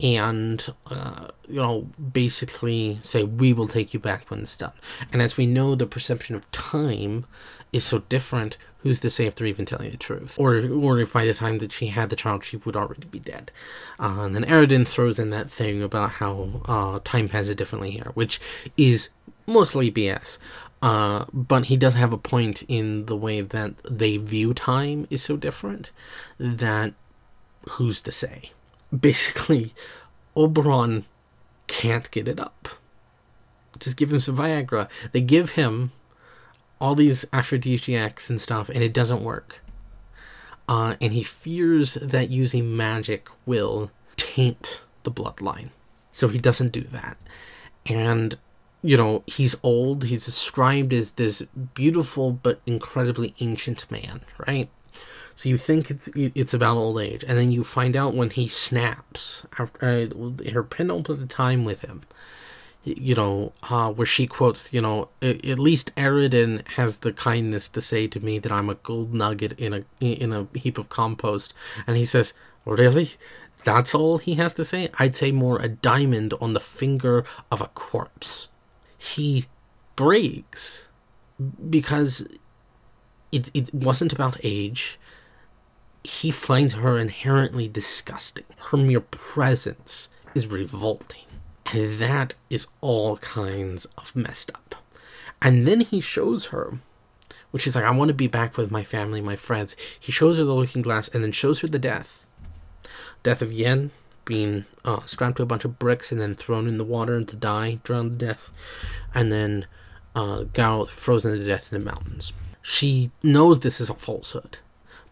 and 0.00 0.68
uh, 0.86 1.28
you 1.48 1.60
know 1.60 1.88
basically 2.12 2.98
say 3.02 3.22
we 3.22 3.52
will 3.52 3.68
take 3.68 3.94
you 3.94 4.00
back 4.00 4.28
when 4.30 4.40
it's 4.40 4.56
done 4.56 4.72
and 5.12 5.22
as 5.22 5.36
we 5.36 5.46
know 5.46 5.74
the 5.74 5.86
perception 5.86 6.34
of 6.34 6.50
time 6.50 7.24
is 7.72 7.84
so 7.84 8.00
different 8.08 8.56
who's 8.78 9.00
to 9.00 9.10
say 9.10 9.26
if 9.26 9.34
they're 9.34 9.46
even 9.46 9.64
telling 9.64 9.90
the 9.90 9.96
truth 9.96 10.38
or 10.38 10.56
or 10.70 10.98
if 10.98 11.12
by 11.12 11.24
the 11.24 11.34
time 11.34 11.58
that 11.58 11.72
she 11.72 11.86
had 11.86 12.10
the 12.10 12.16
child 12.16 12.44
she 12.44 12.56
would 12.56 12.76
already 12.76 13.06
be 13.08 13.18
dead 13.18 13.50
uh, 14.00 14.20
and 14.20 14.34
then 14.34 14.44
Eredin 14.44 14.86
throws 14.86 15.18
in 15.18 15.30
that 15.30 15.50
thing 15.50 15.82
about 15.82 16.12
how 16.12 16.62
uh, 16.66 16.98
time 17.04 17.28
passes 17.28 17.56
differently 17.56 17.90
here 17.90 18.10
which 18.14 18.40
is 18.76 19.10
mostly 19.46 19.90
BS 19.90 20.38
uh, 20.82 21.24
but 21.32 21.66
he 21.66 21.76
does 21.76 21.94
have 21.94 22.12
a 22.12 22.18
point 22.18 22.64
in 22.68 23.06
the 23.06 23.16
way 23.16 23.40
that 23.40 23.74
they 23.88 24.16
view 24.16 24.52
time 24.52 25.06
is 25.10 25.22
so 25.22 25.36
different 25.36 25.90
that 26.38 26.92
who's 27.70 28.02
to 28.02 28.12
say 28.12 28.50
basically 28.98 29.72
Oberon 30.36 31.04
can't 31.66 32.10
get 32.10 32.28
it 32.28 32.40
up. 32.40 32.68
Just 33.78 33.96
give 33.96 34.12
him 34.12 34.20
some 34.20 34.36
Viagra. 34.36 34.88
They 35.12 35.20
give 35.20 35.52
him 35.52 35.92
all 36.80 36.94
these 36.94 37.24
aphrodisiacs 37.32 38.28
and 38.28 38.40
stuff, 38.40 38.68
and 38.68 38.82
it 38.82 38.92
doesn't 38.92 39.22
work. 39.22 39.62
Uh, 40.68 40.96
and 41.00 41.12
he 41.12 41.22
fears 41.22 41.94
that 41.94 42.30
using 42.30 42.76
magic 42.76 43.28
will 43.46 43.90
taint 44.16 44.82
the 45.02 45.10
bloodline. 45.10 45.70
So 46.12 46.28
he 46.28 46.38
doesn't 46.38 46.72
do 46.72 46.82
that. 46.82 47.16
And, 47.86 48.36
you 48.82 48.96
know, 48.96 49.22
he's 49.26 49.56
old. 49.62 50.04
He's 50.04 50.24
described 50.24 50.92
as 50.92 51.12
this 51.12 51.42
beautiful 51.74 52.32
but 52.32 52.60
incredibly 52.66 53.34
ancient 53.40 53.90
man, 53.90 54.22
right? 54.46 54.68
So 55.36 55.48
you 55.48 55.56
think 55.56 55.90
it's 55.90 56.10
it's 56.14 56.52
about 56.52 56.76
old 56.76 57.00
age, 57.00 57.24
and 57.26 57.38
then 57.38 57.52
you 57.52 57.64
find 57.64 57.96
out 57.96 58.14
when 58.14 58.30
he 58.30 58.48
snaps 58.48 59.44
after 59.58 59.86
uh, 59.86 60.50
her 60.50 60.62
penultimate 60.62 61.30
time 61.30 61.64
with 61.64 61.82
him. 61.82 62.02
You 62.84 63.14
know, 63.14 63.52
uh, 63.70 63.92
where 63.92 64.06
she 64.06 64.26
quotes, 64.26 64.72
you 64.72 64.80
know, 64.80 65.08
at 65.22 65.58
least 65.60 65.94
Eredin 65.94 66.66
has 66.70 66.98
the 66.98 67.12
kindness 67.12 67.68
to 67.68 67.80
say 67.80 68.08
to 68.08 68.18
me 68.18 68.40
that 68.40 68.50
I'm 68.50 68.68
a 68.68 68.74
gold 68.74 69.14
nugget 69.14 69.52
in 69.58 69.72
a 69.72 69.84
in 70.00 70.32
a 70.32 70.48
heap 70.58 70.78
of 70.78 70.88
compost, 70.88 71.54
and 71.86 71.96
he 71.96 72.04
says, 72.04 72.34
"Really? 72.64 73.12
That's 73.64 73.94
all 73.94 74.18
he 74.18 74.34
has 74.34 74.54
to 74.54 74.64
say? 74.64 74.90
I'd 74.98 75.14
say 75.14 75.30
more 75.30 75.60
a 75.60 75.68
diamond 75.68 76.34
on 76.40 76.54
the 76.54 76.60
finger 76.60 77.24
of 77.52 77.60
a 77.60 77.68
corpse." 77.68 78.48
He 79.02 79.46
breaks 79.96 80.88
because 81.68 82.26
it 83.30 83.50
it 83.54 83.72
wasn't 83.74 84.12
about 84.12 84.36
age 84.42 84.98
he 86.04 86.30
finds 86.30 86.74
her 86.74 86.98
inherently 86.98 87.68
disgusting. 87.68 88.44
Her 88.70 88.76
mere 88.76 89.00
presence 89.00 90.08
is 90.34 90.46
revolting. 90.46 91.24
And 91.72 91.90
that 91.98 92.34
is 92.50 92.66
all 92.80 93.18
kinds 93.18 93.86
of 93.96 94.14
messed 94.16 94.50
up. 94.52 94.74
And 95.40 95.66
then 95.66 95.80
he 95.80 96.00
shows 96.00 96.46
her, 96.46 96.78
which 97.50 97.66
is 97.66 97.76
like, 97.76 97.84
I 97.84 97.90
want 97.92 98.08
to 98.08 98.14
be 98.14 98.26
back 98.26 98.56
with 98.56 98.70
my 98.70 98.82
family, 98.82 99.20
my 99.20 99.36
friends. 99.36 99.76
He 99.98 100.12
shows 100.12 100.38
her 100.38 100.44
the 100.44 100.54
looking 100.54 100.82
glass 100.82 101.08
and 101.08 101.22
then 101.22 101.32
shows 101.32 101.60
her 101.60 101.68
the 101.68 101.78
death. 101.78 102.26
Death 103.22 103.42
of 103.42 103.52
Yen 103.52 103.92
being 104.24 104.64
uh, 104.84 105.00
strapped 105.06 105.36
to 105.36 105.42
a 105.42 105.46
bunch 105.46 105.64
of 105.64 105.78
bricks 105.78 106.12
and 106.12 106.20
then 106.20 106.34
thrown 106.34 106.66
in 106.66 106.78
the 106.78 106.84
water 106.84 107.14
and 107.16 107.28
to 107.28 107.36
die, 107.36 107.78
drowned 107.82 108.18
to 108.18 108.26
death. 108.26 108.50
And 109.14 109.32
then 109.32 109.66
uh, 110.14 110.44
Geralt 110.52 110.88
frozen 110.88 111.36
to 111.36 111.44
death 111.44 111.72
in 111.72 111.80
the 111.80 111.86
mountains. 111.86 112.32
She 112.62 113.10
knows 113.22 113.60
this 113.60 113.80
is 113.80 113.90
a 113.90 113.94
falsehood 113.94 114.58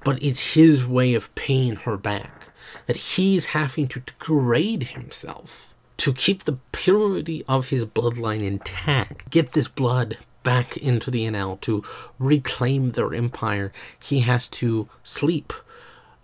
but 0.05 0.23
it's 0.23 0.55
his 0.55 0.87
way 0.87 1.15
of 1.15 1.35
paying 1.35 1.77
her 1.77 1.97
back. 1.97 2.49
That 2.87 2.97
he's 2.97 3.47
having 3.47 3.89
to 3.89 4.01
degrade 4.01 4.85
himself 4.85 5.75
to 5.99 6.13
keep 6.13 6.45
the 6.45 6.59
purity 6.73 7.45
of 7.47 7.69
his 7.69 7.85
bloodline 7.85 8.43
intact, 8.43 9.31
get 9.31 9.53
this 9.53 9.69
blood 9.69 10.19
back 10.43 10.77
into 10.77 11.11
the 11.11 11.27
Aen 11.27 11.35
Elle 11.35 11.59
to 11.59 11.85
reclaim 12.19 12.91
their 12.91 13.13
empire. 13.13 13.73
He 14.03 14.21
has 14.21 14.49
to 14.49 14.89
sleep 15.03 15.53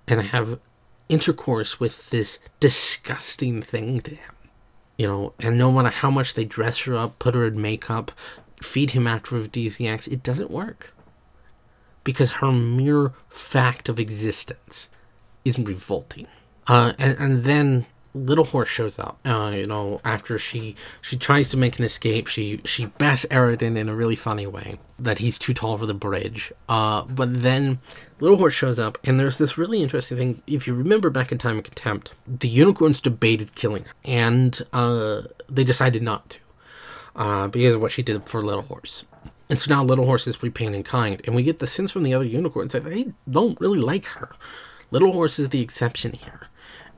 and 0.08 0.20
have 0.22 0.58
intercourse 1.08 1.78
with 1.78 2.10
this 2.10 2.38
disgusting 2.60 3.62
thing 3.62 4.00
to 4.00 4.14
him. 4.14 4.34
You 4.98 5.06
know, 5.06 5.32
and 5.38 5.58
no 5.58 5.70
matter 5.70 5.90
how 5.90 6.10
much 6.10 6.34
they 6.34 6.44
dress 6.44 6.78
her 6.82 6.96
up, 6.96 7.18
put 7.18 7.34
her 7.34 7.46
in 7.46 7.60
makeup, 7.60 8.12
feed 8.62 8.92
him 8.92 9.06
aphrodisiacs, 9.06 10.06
it 10.06 10.22
doesn't 10.22 10.50
work 10.50 10.94
because 12.06 12.32
her 12.32 12.52
mere 12.52 13.12
fact 13.28 13.88
of 13.88 13.98
existence 13.98 14.88
is 15.44 15.58
revolting. 15.58 16.28
Uh, 16.68 16.92
and, 16.98 17.18
and 17.18 17.38
then 17.38 17.86
Little 18.16 18.44
Horse 18.44 18.68
shows 18.68 18.98
up. 18.98 19.18
Uh, 19.24 19.52
you 19.54 19.66
know, 19.66 20.00
after 20.04 20.38
she 20.38 20.74
she 21.02 21.16
tries 21.16 21.48
to 21.50 21.56
make 21.56 21.78
an 21.78 21.84
escape, 21.84 22.26
she 22.26 22.60
she 22.64 22.86
bass 22.86 23.26
Eredin 23.26 23.76
in 23.76 23.88
a 23.88 23.94
really 23.94 24.16
funny 24.16 24.46
way 24.46 24.78
that 24.98 25.18
he's 25.18 25.38
too 25.38 25.52
tall 25.52 25.76
for 25.76 25.86
the 25.86 25.94
bridge. 25.94 26.52
Uh, 26.68 27.02
but 27.02 27.42
then 27.42 27.78
Little 28.18 28.38
Horse 28.38 28.54
shows 28.54 28.80
up, 28.80 28.98
and 29.04 29.20
there's 29.20 29.38
this 29.38 29.58
really 29.58 29.82
interesting 29.82 30.16
thing. 30.16 30.42
If 30.46 30.66
you 30.66 30.74
remember 30.74 31.10
back 31.10 31.30
in 31.30 31.38
Time 31.38 31.58
of 31.58 31.64
Contempt, 31.64 32.14
the 32.26 32.48
unicorns 32.48 33.00
debated 33.00 33.54
killing 33.54 33.84
her, 33.84 33.92
and 34.04 34.60
uh, 34.72 35.22
they 35.48 35.64
decided 35.64 36.02
not 36.02 36.30
to 36.30 36.38
uh, 37.14 37.48
because 37.48 37.74
of 37.74 37.80
what 37.80 37.92
she 37.92 38.02
did 38.02 38.24
for 38.24 38.42
Little 38.42 38.62
Horse. 38.62 39.04
And 39.48 39.58
so 39.58 39.72
now 39.72 39.84
Little 39.84 40.06
Horse 40.06 40.26
is 40.26 40.42
repaying 40.42 40.74
in 40.74 40.82
kind, 40.82 41.20
and 41.24 41.36
we 41.36 41.42
get 41.42 41.58
the 41.58 41.66
sense 41.66 41.92
from 41.92 42.02
the 42.02 42.14
other 42.14 42.24
unicorns 42.24 42.72
that 42.72 42.84
they 42.84 43.12
don't 43.30 43.60
really 43.60 43.78
like 43.78 44.06
her. 44.06 44.30
Little 44.90 45.12
Horse 45.12 45.38
is 45.38 45.50
the 45.50 45.60
exception 45.60 46.12
here. 46.14 46.48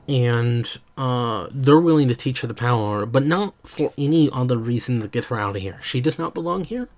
And 0.09 0.79
uh, 0.97 1.47
they're 1.51 1.79
willing 1.79 2.07
to 2.07 2.15
teach 2.15 2.41
her 2.41 2.47
the 2.47 2.55
power, 2.55 3.05
but 3.05 3.25
not 3.25 3.53
for 3.63 3.93
any 3.95 4.27
other 4.31 4.57
reason 4.57 5.01
to 5.01 5.07
get 5.07 5.25
her 5.25 5.39
out 5.39 5.55
of 5.55 5.61
here. 5.61 5.79
She 5.83 6.01
does 6.01 6.17
not 6.17 6.33
belong 6.33 6.65
here. 6.65 6.89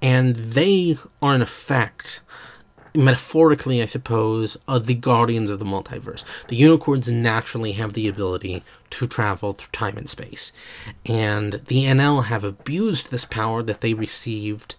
And 0.00 0.36
they 0.36 0.96
are, 1.20 1.34
in 1.34 1.42
effect, 1.42 2.20
metaphorically, 2.94 3.82
I 3.82 3.86
suppose, 3.86 4.56
are 4.68 4.78
the 4.78 4.94
guardians 4.94 5.50
of 5.50 5.58
the 5.58 5.64
multiverse. 5.64 6.24
The 6.46 6.56
unicorns 6.56 7.08
naturally 7.08 7.72
have 7.72 7.94
the 7.94 8.06
ability 8.06 8.62
to 8.90 9.06
travel 9.08 9.52
through 9.52 9.72
time 9.72 9.96
and 9.96 10.08
space. 10.08 10.52
And 11.04 11.54
the 11.66 11.86
Aen 11.86 11.98
Elle 11.98 12.22
have 12.22 12.44
abused 12.44 13.10
this 13.10 13.24
power 13.24 13.62
that 13.64 13.80
they 13.80 13.94
received 13.94 14.76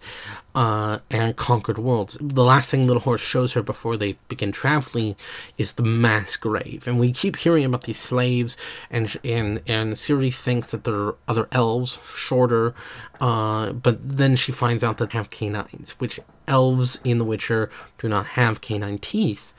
uh, 0.58 0.98
and 1.08 1.36
conquered 1.36 1.78
worlds. 1.78 2.18
The 2.20 2.42
last 2.42 2.68
thing 2.68 2.84
Little 2.84 3.02
Horse 3.02 3.20
shows 3.20 3.52
her 3.52 3.62
before 3.62 3.96
they 3.96 4.16
begin 4.26 4.50
traveling 4.50 5.14
is 5.56 5.74
the 5.74 5.84
mass 5.84 6.34
grave. 6.36 6.88
And 6.88 6.98
we 6.98 7.12
keep 7.12 7.36
hearing 7.36 7.64
about 7.64 7.84
these 7.84 8.00
slaves, 8.00 8.56
and 8.90 9.16
and 9.22 9.62
and 9.68 9.92
Ciri 9.92 10.34
thinks 10.34 10.72
that 10.72 10.82
there 10.82 10.96
are 10.96 11.14
other 11.28 11.46
elves, 11.52 12.00
shorter, 12.04 12.74
uh, 13.20 13.70
but 13.70 13.98
then 14.02 14.34
she 14.34 14.50
finds 14.50 14.82
out 14.82 14.98
that 14.98 15.10
they 15.10 15.18
have 15.18 15.30
canines, 15.30 15.92
which 16.00 16.18
elves 16.48 16.98
in 17.04 17.18
The 17.18 17.24
Witcher 17.24 17.70
do 17.98 18.08
not 18.08 18.26
have 18.26 18.60
canine 18.60 18.98
teeth 18.98 19.52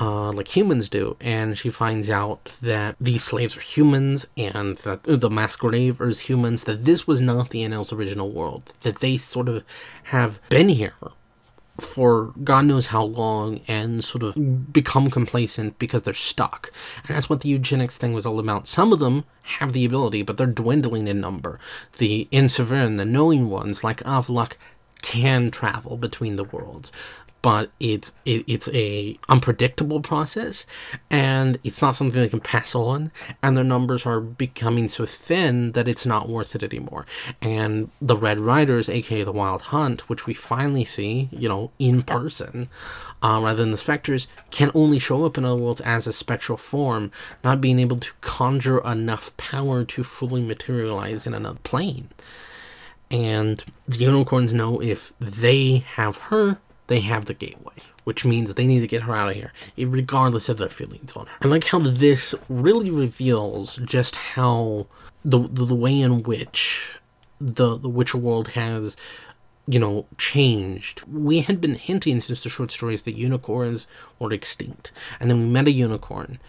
uh, 0.00 0.32
like 0.32 0.56
humans 0.56 0.88
do, 0.88 1.16
and 1.20 1.58
she 1.58 1.68
finds 1.68 2.08
out 2.08 2.50
that 2.62 2.96
these 3.00 3.22
slaves 3.22 3.56
are 3.56 3.60
humans 3.60 4.26
and 4.36 4.78
that 4.78 5.00
the 5.04 5.30
mass 5.30 5.56
grave 5.56 6.00
is 6.00 6.20
humans, 6.20 6.64
that 6.64 6.84
this 6.84 7.06
was 7.06 7.20
not 7.20 7.50
the 7.50 7.62
Aen 7.62 7.72
Elle's 7.72 7.92
original 7.92 8.30
world, 8.30 8.72
that 8.80 9.00
they 9.00 9.16
sort 9.18 9.48
of 9.48 9.62
have 10.04 10.40
been 10.48 10.70
here 10.70 10.94
for 11.78 12.32
God 12.44 12.66
knows 12.66 12.88
how 12.88 13.02
long 13.02 13.60
and 13.66 14.04
sort 14.04 14.22
of 14.22 14.72
become 14.72 15.10
complacent 15.10 15.78
because 15.78 16.02
they're 16.02 16.14
stuck. 16.14 16.70
And 17.06 17.16
that's 17.16 17.30
what 17.30 17.40
the 17.40 17.48
eugenics 17.48 17.96
thing 17.96 18.12
was 18.12 18.26
all 18.26 18.38
about. 18.38 18.66
Some 18.66 18.92
of 18.92 18.98
them 18.98 19.24
have 19.44 19.72
the 19.72 19.84
ability, 19.84 20.22
but 20.22 20.36
they're 20.36 20.46
dwindling 20.46 21.08
in 21.08 21.20
number. 21.20 21.58
The 21.96 22.28
Aen 22.32 22.46
Saevherne, 22.46 22.98
the 22.98 23.04
knowing 23.04 23.48
ones, 23.48 23.82
like 23.82 24.02
Avallac'h, 24.04 24.56
can 25.02 25.50
travel 25.50 25.96
between 25.96 26.36
the 26.36 26.44
worlds 26.44 26.92
but 27.42 27.70
it's 27.80 28.12
it, 28.24 28.44
it's 28.46 28.68
a 28.68 29.18
unpredictable 29.28 30.00
process 30.00 30.66
and 31.10 31.58
it's 31.64 31.80
not 31.80 31.96
something 31.96 32.20
they 32.20 32.28
can 32.28 32.40
pass 32.40 32.74
on 32.74 33.10
and 33.42 33.56
their 33.56 33.64
numbers 33.64 34.04
are 34.06 34.20
becoming 34.20 34.88
so 34.88 35.06
thin 35.06 35.72
that 35.72 35.88
it's 35.88 36.06
not 36.06 36.28
worth 36.28 36.54
it 36.54 36.62
anymore. 36.62 37.06
And 37.40 37.90
the 38.00 38.16
red 38.16 38.38
riders 38.40 38.88
aka 38.88 39.22
the 39.22 39.32
wild 39.32 39.62
hunt 39.62 40.08
which 40.08 40.26
we 40.26 40.34
finally 40.34 40.84
see 40.84 41.28
you 41.32 41.48
know 41.48 41.70
in 41.78 42.02
person 42.02 42.68
uh, 43.22 43.40
rather 43.42 43.62
than 43.62 43.70
the 43.70 43.76
specters 43.76 44.28
can 44.50 44.70
only 44.74 44.98
show 44.98 45.24
up 45.24 45.36
in 45.36 45.44
other 45.44 45.60
worlds 45.60 45.80
as 45.82 46.06
a 46.06 46.12
spectral 46.12 46.58
form 46.58 47.10
not 47.44 47.60
being 47.60 47.78
able 47.78 47.98
to 47.98 48.12
conjure 48.20 48.78
enough 48.80 49.36
power 49.36 49.84
to 49.84 50.02
fully 50.02 50.42
materialize 50.42 51.26
in 51.26 51.34
another 51.34 51.58
plane. 51.62 52.08
And 53.10 53.64
the 53.88 53.98
unicorns 53.98 54.54
know 54.54 54.80
if 54.80 55.12
they 55.18 55.78
have 55.78 56.16
her 56.16 56.58
they 56.90 57.00
have 57.00 57.26
the 57.26 57.34
gateway, 57.34 57.74
which 58.02 58.24
means 58.24 58.52
they 58.52 58.66
need 58.66 58.80
to 58.80 58.86
get 58.88 59.02
her 59.02 59.14
out 59.14 59.30
of 59.30 59.36
here, 59.36 59.52
regardless 59.78 60.48
of 60.48 60.58
their 60.58 60.68
feelings 60.68 61.12
on 61.14 61.26
her. 61.26 61.36
I 61.40 61.46
like 61.46 61.68
how 61.68 61.78
this 61.78 62.34
really 62.48 62.90
reveals 62.90 63.76
just 63.76 64.16
how 64.16 64.88
the 65.24 65.38
the, 65.38 65.66
the 65.66 65.74
way 65.76 66.00
in 66.00 66.24
which 66.24 66.96
the 67.40 67.78
the 67.78 67.88
Witcher 67.88 68.18
world 68.18 68.48
has 68.48 68.96
you 69.68 69.78
know, 69.78 70.04
changed. 70.18 71.04
We 71.06 71.42
had 71.42 71.60
been 71.60 71.76
hinting 71.76 72.20
since 72.20 72.42
the 72.42 72.48
short 72.48 72.72
stories 72.72 73.02
that 73.02 73.14
unicorns 73.16 73.86
were 74.18 74.32
extinct. 74.32 74.90
And 75.20 75.30
then 75.30 75.38
we 75.38 75.46
met 75.46 75.68
a 75.68 75.70
unicorn 75.70 76.40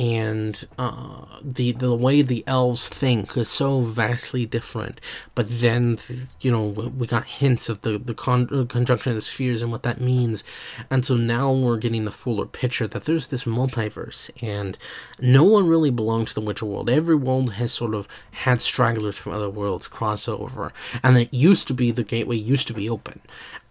and 0.00 0.66
uh, 0.78 1.26
the 1.42 1.72
the 1.72 1.94
way 1.94 2.22
the 2.22 2.42
elves 2.46 2.88
think 2.88 3.36
is 3.36 3.50
so 3.50 3.82
vastly 3.82 4.46
different. 4.46 4.98
But 5.34 5.46
then, 5.50 5.98
you 6.40 6.50
know, 6.50 6.68
we 6.68 7.06
got 7.06 7.26
hints 7.26 7.68
of 7.68 7.82
the 7.82 7.98
the 7.98 8.14
con- 8.14 8.48
uh, 8.50 8.64
conjunction 8.64 9.10
of 9.10 9.16
the 9.16 9.22
spheres 9.22 9.60
and 9.60 9.70
what 9.70 9.82
that 9.82 10.00
means, 10.00 10.42
and 10.88 11.04
so 11.04 11.16
now 11.16 11.52
we're 11.52 11.76
getting 11.76 12.06
the 12.06 12.10
fuller 12.10 12.46
picture 12.46 12.88
that 12.88 13.04
there's 13.04 13.26
this 13.26 13.44
multiverse, 13.44 14.30
and 14.42 14.78
no 15.20 15.44
one 15.44 15.68
really 15.68 15.90
belonged 15.90 16.28
to 16.28 16.34
the 16.34 16.40
Witcher 16.40 16.64
world. 16.64 16.88
Every 16.88 17.16
world 17.16 17.52
has 17.54 17.70
sort 17.70 17.94
of 17.94 18.08
had 18.30 18.62
stragglers 18.62 19.18
from 19.18 19.32
other 19.32 19.50
worlds 19.50 19.86
cross 19.86 20.26
over, 20.26 20.72
and 21.02 21.18
it 21.18 21.34
used 21.34 21.68
to 21.68 21.74
be 21.74 21.90
the 21.90 22.04
gateway 22.04 22.36
used 22.36 22.66
to 22.68 22.74
be 22.74 22.88
open, 22.88 23.20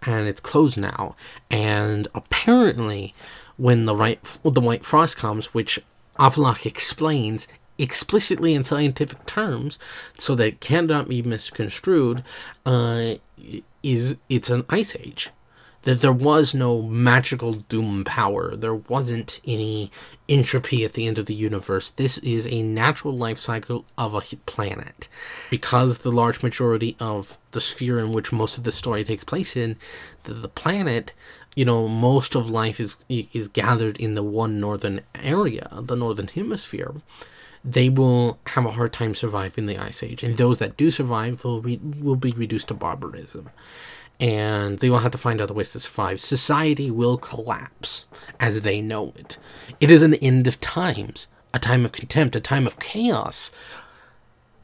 and 0.04 0.28
it's 0.28 0.40
closed 0.40 0.78
now, 0.78 1.16
and 1.50 2.08
apparently 2.14 3.16
when 3.58 3.86
the 3.86 3.96
right 3.96 4.22
the 4.44 4.62
white 4.62 4.86
frost 4.86 5.18
comes, 5.18 5.56
which 5.56 5.80
Avallac'h 6.20 6.66
explains 6.66 7.48
explicitly 7.78 8.54
in 8.54 8.64
scientific 8.64 9.26
terms, 9.26 9.80
so 10.18 10.36
that 10.36 10.48
it 10.48 10.60
cannot 10.60 11.08
be 11.08 11.22
misconstrued, 11.22 12.24
uh, 12.66 13.14
is 13.82 14.18
it's 14.28 14.50
an 14.50 14.66
ice 14.70 14.96
age 14.98 15.32
that 15.84 16.02
there 16.02 16.12
was 16.12 16.54
no 16.54 16.82
magical 16.82 17.54
doom 17.54 18.04
power. 18.04 18.56
There 18.56 18.76
wasn't 18.76 19.40
any 19.48 19.92
entropy 20.28 20.84
at 20.84 20.94
the 20.94 21.08
end 21.08 21.18
of 21.18 21.26
the 21.26 21.34
universe. 21.34 21.90
This 21.90 22.18
is 22.18 22.46
a 22.48 22.62
natural 22.62 23.16
life 23.16 23.38
cycle 23.40 23.86
of 23.98 24.14
a 24.14 24.22
planet. 24.46 25.08
Because 25.50 26.00
the 26.00 26.12
large 26.12 26.44
majority 26.44 26.98
of 27.00 27.38
the 27.52 27.62
sphere 27.62 27.98
in 27.98 28.12
which 28.12 28.34
most 28.34 28.58
of 28.58 28.66
the 28.66 28.72
story 28.72 29.04
takes 29.04 29.24
place 29.24 29.56
in, 29.56 29.78
the, 30.26 30.34
the 30.34 30.50
planet, 30.50 31.14
you 31.60 31.66
know, 31.66 31.90
most 31.90 32.36
of 32.36 32.50
life 32.50 32.80
is 32.80 33.04
is 33.10 33.50
gathered 33.50 33.98
in 33.98 34.14
the 34.14 34.24
one 34.24 34.62
northern 34.62 35.02
area, 35.14 35.68
the 35.92 35.98
northern 36.04 36.30
hemisphere. 36.30 36.94
They 37.66 37.90
will 37.90 38.40
have 38.54 38.66
a 38.66 38.72
hard 38.78 38.94
time 38.94 39.14
surviving 39.14 39.66
the 39.66 39.78
ice 39.78 40.02
age, 40.02 40.24
and 40.24 40.38
those 40.38 40.60
that 40.60 40.78
do 40.78 40.90
survive 40.90 41.44
will 41.44 41.60
be 41.60 41.76
will 41.78 42.16
be 42.16 42.32
reduced 42.32 42.70
to 42.70 42.74
barbarism 42.74 43.50
and 44.22 44.80
they 44.80 44.90
will 44.90 45.00
have 45.00 45.12
to 45.12 45.18
find 45.18 45.42
other 45.42 45.54
ways 45.54 45.72
to 45.72 45.82
survive. 45.82 46.22
Society 46.22 46.90
will 46.92 47.18
collapse 47.18 48.06
as 48.40 48.62
they 48.62 48.82
know 48.82 49.14
it. 49.18 49.38
It 49.82 49.92
is 49.92 50.02
an 50.02 50.16
end 50.16 50.48
of 50.48 50.62
times, 50.62 51.28
a 51.54 51.60
time 51.60 51.84
of 51.86 51.92
contempt, 51.92 52.36
a 52.36 52.42
time 52.42 52.68
of 52.68 52.80
chaos. 52.80 53.52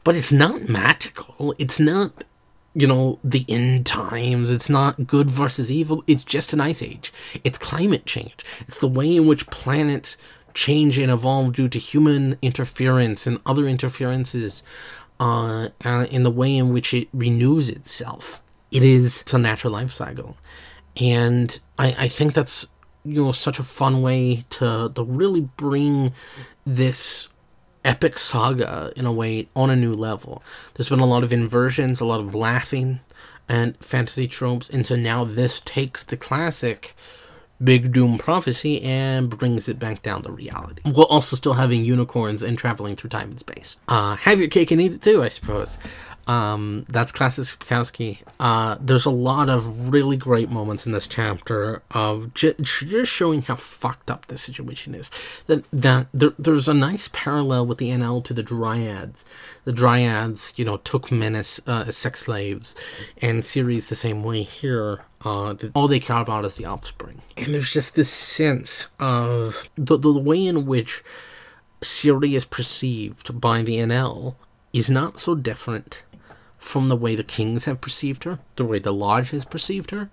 But 0.04 0.16
it's 0.16 0.32
not 0.32 0.68
magical. 0.68 1.54
It's 1.58 1.80
not, 1.80 2.24
you 2.76 2.86
know, 2.86 3.18
the 3.24 3.44
end 3.48 3.86
times. 3.86 4.50
It's 4.50 4.68
not 4.68 5.06
good 5.06 5.30
versus 5.30 5.72
evil. 5.72 6.04
It's 6.06 6.22
just 6.22 6.52
an 6.52 6.60
ice 6.60 6.82
age. 6.82 7.12
It's 7.42 7.58
climate 7.58 8.06
change. 8.06 8.44
It's 8.68 8.80
the 8.80 8.88
way 8.88 9.16
in 9.16 9.26
which 9.26 9.46
planets 9.46 10.16
change 10.54 10.98
and 10.98 11.10
evolve 11.10 11.54
due 11.54 11.68
to 11.68 11.78
human 11.78 12.38
interference 12.42 13.26
and 13.26 13.40
other 13.46 13.66
interferences, 13.66 14.62
uh, 15.18 15.68
in 16.10 16.22
the 16.22 16.30
way 16.30 16.56
in 16.56 16.72
which 16.72 16.92
it 16.92 17.08
renews 17.12 17.70
itself 17.70 18.42
it 18.70 18.82
is 18.82 19.22
it's 19.22 19.34
a 19.34 19.38
natural 19.38 19.72
life 19.72 19.90
cycle 19.90 20.36
and 21.00 21.60
I, 21.78 21.94
I 21.98 22.08
think 22.08 22.34
that's 22.34 22.66
you 23.04 23.24
know 23.24 23.32
such 23.32 23.58
a 23.58 23.62
fun 23.62 24.02
way 24.02 24.44
to 24.50 24.90
to 24.94 25.04
really 25.04 25.42
bring 25.56 26.12
this 26.64 27.28
epic 27.86 28.18
saga 28.18 28.92
in 28.96 29.06
a 29.06 29.12
way 29.12 29.48
on 29.54 29.70
a 29.70 29.76
new 29.76 29.92
level. 29.94 30.42
There's 30.74 30.88
been 30.90 31.00
a 31.00 31.06
lot 31.06 31.22
of 31.22 31.32
inversions 31.32 32.00
a 32.00 32.04
lot 32.04 32.20
of 32.20 32.34
laughing 32.34 33.00
and 33.48 33.76
fantasy 33.78 34.26
tropes 34.26 34.68
and 34.68 34.84
so 34.84 34.96
now 34.96 35.24
this 35.24 35.60
takes 35.60 36.02
the 36.02 36.16
classic 36.16 36.96
big 37.62 37.92
doom 37.92 38.18
prophecy 38.18 38.82
and 38.82 39.30
brings 39.30 39.66
it 39.68 39.78
back 39.78 40.02
down 40.02 40.22
to 40.22 40.30
reality 40.30 40.82
while 40.84 41.06
also 41.06 41.36
still 41.36 41.54
having 41.54 41.84
unicorns 41.84 42.42
and 42.42 42.58
traveling 42.58 42.94
through 42.96 43.08
time 43.08 43.30
and 43.30 43.38
space. 43.40 43.78
Uh 43.88 44.16
have 44.16 44.38
your 44.38 44.48
cake 44.48 44.70
and 44.72 44.80
eat 44.80 44.92
it 44.92 45.02
too 45.02 45.22
i 45.22 45.28
suppose 45.28 45.78
um, 46.26 46.86
that's 46.88 47.12
classic 47.12 47.44
Sapkowski. 47.44 48.18
Uh, 48.40 48.76
there's 48.80 49.06
a 49.06 49.10
lot 49.10 49.48
of 49.48 49.92
really 49.92 50.16
great 50.16 50.50
moments 50.50 50.84
in 50.84 50.92
this 50.92 51.06
chapter 51.06 51.82
of 51.92 52.34
just 52.34 53.12
showing 53.12 53.42
how 53.42 53.56
fucked 53.56 54.10
up 54.10 54.26
the 54.26 54.36
situation 54.36 54.94
is. 54.94 55.10
That 55.46 55.64
that 55.70 56.08
there, 56.12 56.32
there's 56.38 56.68
a 56.68 56.74
nice 56.74 57.08
parallel 57.12 57.66
with 57.66 57.78
the 57.78 57.90
Aen 57.90 58.02
Elle 58.02 58.22
to 58.22 58.34
the 58.34 58.42
Dryads. 58.42 59.24
The 59.64 59.72
Dryads, 59.72 60.52
you 60.56 60.64
know, 60.64 60.78
took 60.78 61.12
men 61.12 61.36
as, 61.36 61.60
uh, 61.66 61.84
as 61.86 61.96
sex 61.96 62.20
slaves, 62.20 62.74
and 63.22 63.42
Ciri's 63.42 63.86
the 63.86 63.96
same 63.96 64.22
way 64.22 64.42
here. 64.42 65.02
Uh, 65.24 65.54
all 65.74 65.88
they 65.88 66.00
care 66.00 66.18
about 66.18 66.44
is 66.44 66.56
the 66.56 66.66
offspring, 66.66 67.22
and 67.36 67.54
there's 67.54 67.72
just 67.72 67.94
this 67.94 68.10
sense 68.10 68.88
of 68.98 69.68
the 69.76 69.96
the 69.96 70.12
way 70.12 70.44
in 70.44 70.66
which 70.66 71.02
Ciri 71.82 72.34
is 72.34 72.44
perceived 72.44 73.40
by 73.40 73.62
the 73.62 73.78
Aen 73.78 73.92
Elle 73.92 74.36
is 74.72 74.90
not 74.90 75.18
so 75.18 75.34
different 75.34 76.02
from 76.58 76.88
the 76.88 76.96
way 76.96 77.14
the 77.14 77.22
kings 77.22 77.64
have 77.64 77.80
perceived 77.80 78.24
her, 78.24 78.38
the 78.56 78.64
way 78.64 78.78
the 78.78 78.92
lodge 78.92 79.30
has 79.30 79.44
perceived 79.44 79.90
her, 79.90 80.10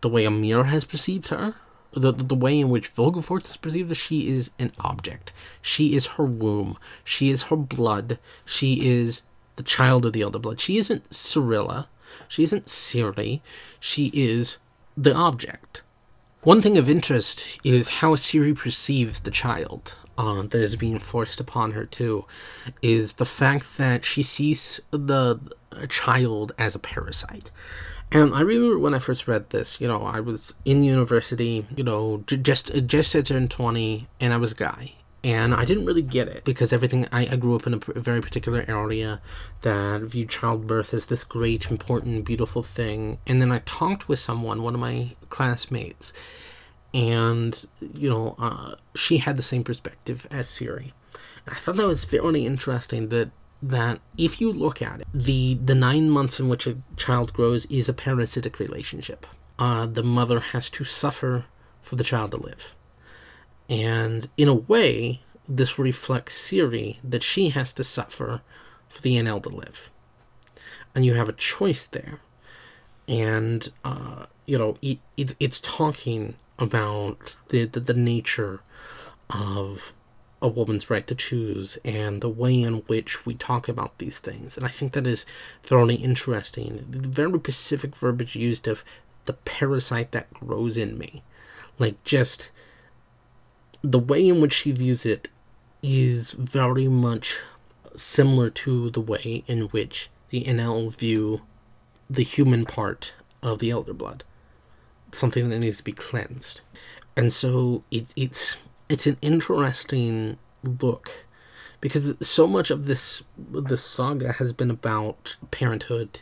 the 0.00 0.08
way 0.08 0.24
Emhyr 0.24 0.66
has 0.66 0.84
perceived 0.84 1.28
her, 1.28 1.54
the, 1.92 2.12
the 2.12 2.34
way 2.34 2.58
in 2.60 2.70
which 2.70 2.92
Vilgefortz 2.92 3.48
has 3.48 3.56
perceived 3.56 3.88
her, 3.88 3.94
she 3.94 4.28
is 4.28 4.50
an 4.58 4.72
object. 4.80 5.32
She 5.62 5.94
is 5.94 6.06
her 6.18 6.24
womb. 6.24 6.76
She 7.04 7.30
is 7.30 7.44
her 7.44 7.56
blood. 7.56 8.18
She 8.44 8.86
is 8.86 9.22
the 9.56 9.62
child 9.62 10.04
of 10.04 10.12
the 10.12 10.22
elder 10.22 10.38
blood. 10.38 10.60
She 10.60 10.76
isn't 10.78 11.08
Cirilla. 11.10 11.86
She 12.28 12.42
isn't 12.42 12.66
Ciri. 12.66 13.40
She 13.80 14.10
is 14.12 14.58
the 14.96 15.14
object. 15.14 15.82
One 16.42 16.60
thing 16.60 16.76
of 16.76 16.90
interest 16.90 17.58
is 17.64 17.88
how 18.00 18.16
Ciri 18.16 18.56
perceives 18.56 19.20
the 19.20 19.30
child 19.30 19.96
uh, 20.16 20.42
that 20.42 20.54
is 20.54 20.76
being 20.76 20.98
forced 20.98 21.40
upon 21.40 21.72
her 21.72 21.84
too, 21.84 22.24
is 22.82 23.14
the 23.14 23.24
fact 23.24 23.76
that 23.78 24.04
she 24.04 24.22
sees 24.22 24.80
the 24.90 25.40
child 25.88 26.52
as 26.58 26.74
a 26.74 26.78
parasite. 26.78 27.50
And 28.12 28.32
I 28.34 28.42
remember 28.42 28.78
when 28.78 28.94
I 28.94 29.00
first 29.00 29.26
read 29.26 29.50
this, 29.50 29.80
you 29.80 29.88
know, 29.88 30.02
I 30.02 30.20
was 30.20 30.54
in 30.64 30.84
university, 30.84 31.66
you 31.74 31.82
know, 31.82 32.22
just 32.26 32.72
just 32.86 33.14
at 33.14 33.26
turned 33.26 33.50
20, 33.50 34.06
and 34.20 34.32
I 34.32 34.36
was 34.36 34.52
a 34.52 34.56
guy. 34.56 34.92
And 35.24 35.54
I 35.54 35.64
didn't 35.64 35.86
really 35.86 36.02
get 36.02 36.28
it 36.28 36.44
because 36.44 36.70
everything, 36.70 37.08
I, 37.10 37.26
I 37.26 37.36
grew 37.36 37.56
up 37.56 37.66
in 37.66 37.72
a 37.74 37.78
very 37.78 38.20
particular 38.20 38.62
area 38.68 39.22
that 39.62 40.02
viewed 40.02 40.28
childbirth 40.28 40.92
as 40.92 41.06
this 41.06 41.24
great, 41.24 41.70
important, 41.70 42.26
beautiful 42.26 42.62
thing. 42.62 43.18
And 43.26 43.40
then 43.40 43.50
I 43.50 43.60
talked 43.64 44.06
with 44.06 44.18
someone, 44.18 44.62
one 44.62 44.74
of 44.74 44.80
my 44.80 45.16
classmates, 45.30 46.12
and 46.94 47.66
you 47.92 48.08
know 48.08 48.36
uh, 48.38 48.76
she 48.94 49.18
had 49.18 49.36
the 49.36 49.42
same 49.42 49.64
perspective 49.64 50.26
as 50.30 50.48
Ciri. 50.48 50.92
I 51.46 51.56
thought 51.56 51.76
that 51.76 51.86
was 51.86 52.04
very 52.04 52.46
interesting 52.46 53.08
that 53.08 53.30
that 53.60 54.00
if 54.16 54.40
you 54.40 54.52
look 54.52 54.80
at 54.80 55.00
it, 55.00 55.08
the 55.12 55.54
the 55.54 55.74
nine 55.74 56.08
months 56.08 56.38
in 56.38 56.48
which 56.48 56.66
a 56.66 56.76
child 56.96 57.32
grows 57.32 57.66
is 57.66 57.88
a 57.88 57.92
parasitic 57.92 58.58
relationship. 58.58 59.26
Uh, 59.58 59.86
the 59.86 60.02
mother 60.02 60.40
has 60.40 60.70
to 60.70 60.84
suffer 60.84 61.44
for 61.82 61.96
the 61.96 62.04
child 62.04 62.30
to 62.30 62.36
live, 62.36 62.74
and 63.68 64.28
in 64.36 64.48
a 64.48 64.54
way, 64.54 65.20
this 65.48 65.78
reflects 65.78 66.40
Ciri 66.40 66.98
that 67.02 67.22
she 67.22 67.50
has 67.50 67.72
to 67.74 67.84
suffer 67.84 68.40
for 68.88 69.02
the 69.02 69.16
Aen 69.18 69.26
Elle 69.26 69.40
to 69.40 69.48
live, 69.48 69.90
and 70.94 71.04
you 71.04 71.14
have 71.14 71.28
a 71.28 71.32
choice 71.32 71.86
there, 71.86 72.20
and 73.08 73.70
uh, 73.84 74.26
you 74.46 74.58
know 74.58 74.76
it, 74.80 74.98
it 75.16 75.34
it's 75.40 75.60
talking 75.60 76.36
about 76.58 77.36
the, 77.48 77.64
the, 77.64 77.80
the 77.80 77.94
nature 77.94 78.60
of 79.30 79.92
a 80.40 80.48
woman's 80.48 80.90
right 80.90 81.06
to 81.06 81.14
choose 81.14 81.78
and 81.84 82.20
the 82.20 82.28
way 82.28 82.60
in 82.60 82.74
which 82.82 83.24
we 83.24 83.34
talk 83.34 83.68
about 83.68 83.96
these 83.98 84.18
things. 84.18 84.56
And 84.56 84.66
I 84.66 84.68
think 84.68 84.92
that 84.92 85.06
is 85.06 85.24
thoroughly 85.62 85.94
interesting. 85.94 86.84
The 86.88 87.08
very 87.08 87.38
specific 87.38 87.96
verbiage 87.96 88.36
used 88.36 88.68
of 88.68 88.84
the 89.24 89.32
parasite 89.32 90.12
that 90.12 90.32
grows 90.34 90.76
in 90.76 90.98
me. 90.98 91.22
Like, 91.78 92.02
just 92.04 92.50
the 93.82 93.98
way 93.98 94.28
in 94.28 94.40
which 94.40 94.52
she 94.52 94.72
views 94.72 95.06
it 95.06 95.28
is 95.82 96.32
very 96.32 96.88
much 96.88 97.38
similar 97.96 98.50
to 98.50 98.90
the 98.90 99.00
way 99.00 99.44
in 99.46 99.62
which 99.68 100.10
the 100.28 100.46
Aen 100.46 100.60
Elle 100.60 100.90
view 100.90 101.40
the 102.10 102.22
human 102.22 102.66
part 102.66 103.14
of 103.42 103.60
the 103.60 103.70
Elder 103.70 103.94
Blood 103.94 104.24
something 105.14 105.48
that 105.50 105.58
needs 105.58 105.78
to 105.78 105.84
be 105.84 105.92
cleansed. 105.92 106.60
And 107.16 107.32
so 107.32 107.84
it, 107.90 108.12
it's 108.16 108.56
it's 108.88 109.06
an 109.06 109.16
interesting 109.22 110.38
look 110.62 111.26
because 111.80 112.14
so 112.26 112.46
much 112.46 112.70
of 112.70 112.86
this 112.86 113.22
this 113.38 113.84
saga 113.84 114.32
has 114.32 114.52
been 114.52 114.70
about 114.70 115.36
parenthood 115.50 116.20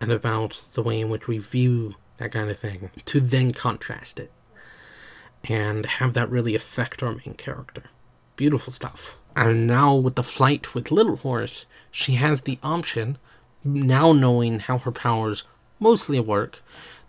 and 0.00 0.12
about 0.12 0.62
the 0.74 0.82
way 0.82 1.00
in 1.00 1.08
which 1.08 1.28
we 1.28 1.38
view 1.38 1.94
that 2.18 2.32
kind 2.32 2.50
of 2.50 2.58
thing 2.58 2.90
to 3.04 3.20
then 3.20 3.52
contrast 3.52 4.18
it 4.18 4.32
and 5.48 5.86
have 5.86 6.14
that 6.14 6.30
really 6.30 6.54
affect 6.54 7.02
our 7.02 7.12
main 7.12 7.34
character. 7.34 7.84
Beautiful 8.36 8.72
stuff. 8.72 9.16
And 9.34 9.66
now 9.66 9.94
with 9.94 10.16
the 10.16 10.22
flight 10.22 10.74
with 10.74 10.90
Little 10.90 11.16
Horse, 11.16 11.66
she 11.90 12.14
has 12.14 12.42
the 12.42 12.58
option, 12.62 13.18
now 13.62 14.12
knowing 14.12 14.60
how 14.60 14.78
her 14.78 14.92
powers 14.92 15.44
mostly 15.78 16.18
work, 16.20 16.62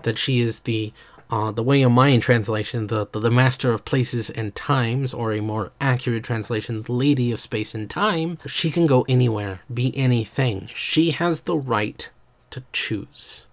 that 0.03 0.17
she 0.17 0.39
is 0.39 0.61
the 0.61 0.93
uh, 1.29 1.51
the 1.51 1.63
way 1.63 1.81
in 1.81 1.91
my 1.91 2.17
translation, 2.19 2.87
the, 2.87 3.05
the, 3.11 3.19
the 3.19 3.31
master 3.31 3.71
of 3.73 3.83
places 3.83 4.29
and 4.29 4.55
times, 4.55 5.13
or 5.13 5.33
a 5.33 5.41
more 5.41 5.71
accurate 5.81 6.23
translation, 6.23 6.81
the 6.83 6.91
lady 6.93 7.31
of 7.31 7.39
space 7.39 7.75
and 7.75 7.89
time, 7.89 8.37
she 8.45 8.71
can 8.71 8.87
go 8.87 9.05
anywhere, 9.09 9.59
be 9.73 9.95
anything. 9.97 10.69
She 10.73 11.11
has 11.11 11.41
the 11.41 11.57
right 11.57 12.09
to 12.51 12.63
choose. 12.71 13.45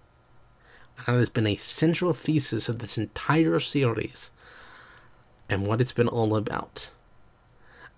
And 0.97 1.07
that 1.07 1.19
has 1.19 1.29
been 1.29 1.47
a 1.47 1.55
central 1.55 2.13
thesis 2.13 2.69
of 2.69 2.79
this 2.79 2.97
entire 2.97 3.59
series 3.59 4.31
and 5.49 5.67
what 5.67 5.81
it's 5.81 5.91
been 5.91 6.07
all 6.07 6.35
about. 6.35 6.89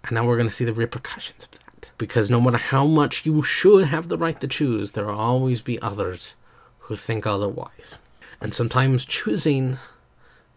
And 0.05 0.13
now 0.13 0.25
we're 0.25 0.37
going 0.37 0.49
to 0.49 0.55
see 0.55 0.65
the 0.65 0.73
repercussions 0.73 1.45
of 1.45 1.51
that. 1.51 1.91
Because 1.99 2.29
no 2.29 2.41
matter 2.41 2.57
how 2.57 2.85
much 2.85 3.25
you 3.25 3.43
should 3.43 3.85
have 3.85 4.07
the 4.07 4.17
right 4.17 4.39
to 4.41 4.47
choose, 4.47 4.93
there 4.93 5.05
will 5.05 5.15
always 5.15 5.61
be 5.61 5.79
others 5.81 6.33
who 6.79 6.95
think 6.95 7.27
otherwise. 7.27 7.97
And 8.39 8.53
sometimes 8.53 9.05
choosing 9.05 9.77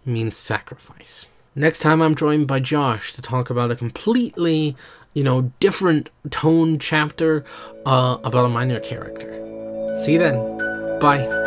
means 0.05 0.37
sacrifice. 0.37 1.27
Next 1.55 1.81
time, 1.81 2.01
I'm 2.01 2.15
joined 2.15 2.47
by 2.47 2.61
Josh 2.61 3.13
to 3.15 3.23
talk 3.23 3.51
about 3.51 3.71
a 3.71 3.77
completely 3.77 4.77
you 5.15 5.25
know, 5.25 5.53
different 5.61 6.11
tone 6.31 6.79
chapter 6.79 7.45
uh, 7.87 8.19
about 8.25 8.47
a 8.47 8.49
minor 8.49 8.81
character. 8.81 9.29
See 10.05 10.15
you 10.15 10.19
then. 10.19 10.99
Bye. 11.01 11.40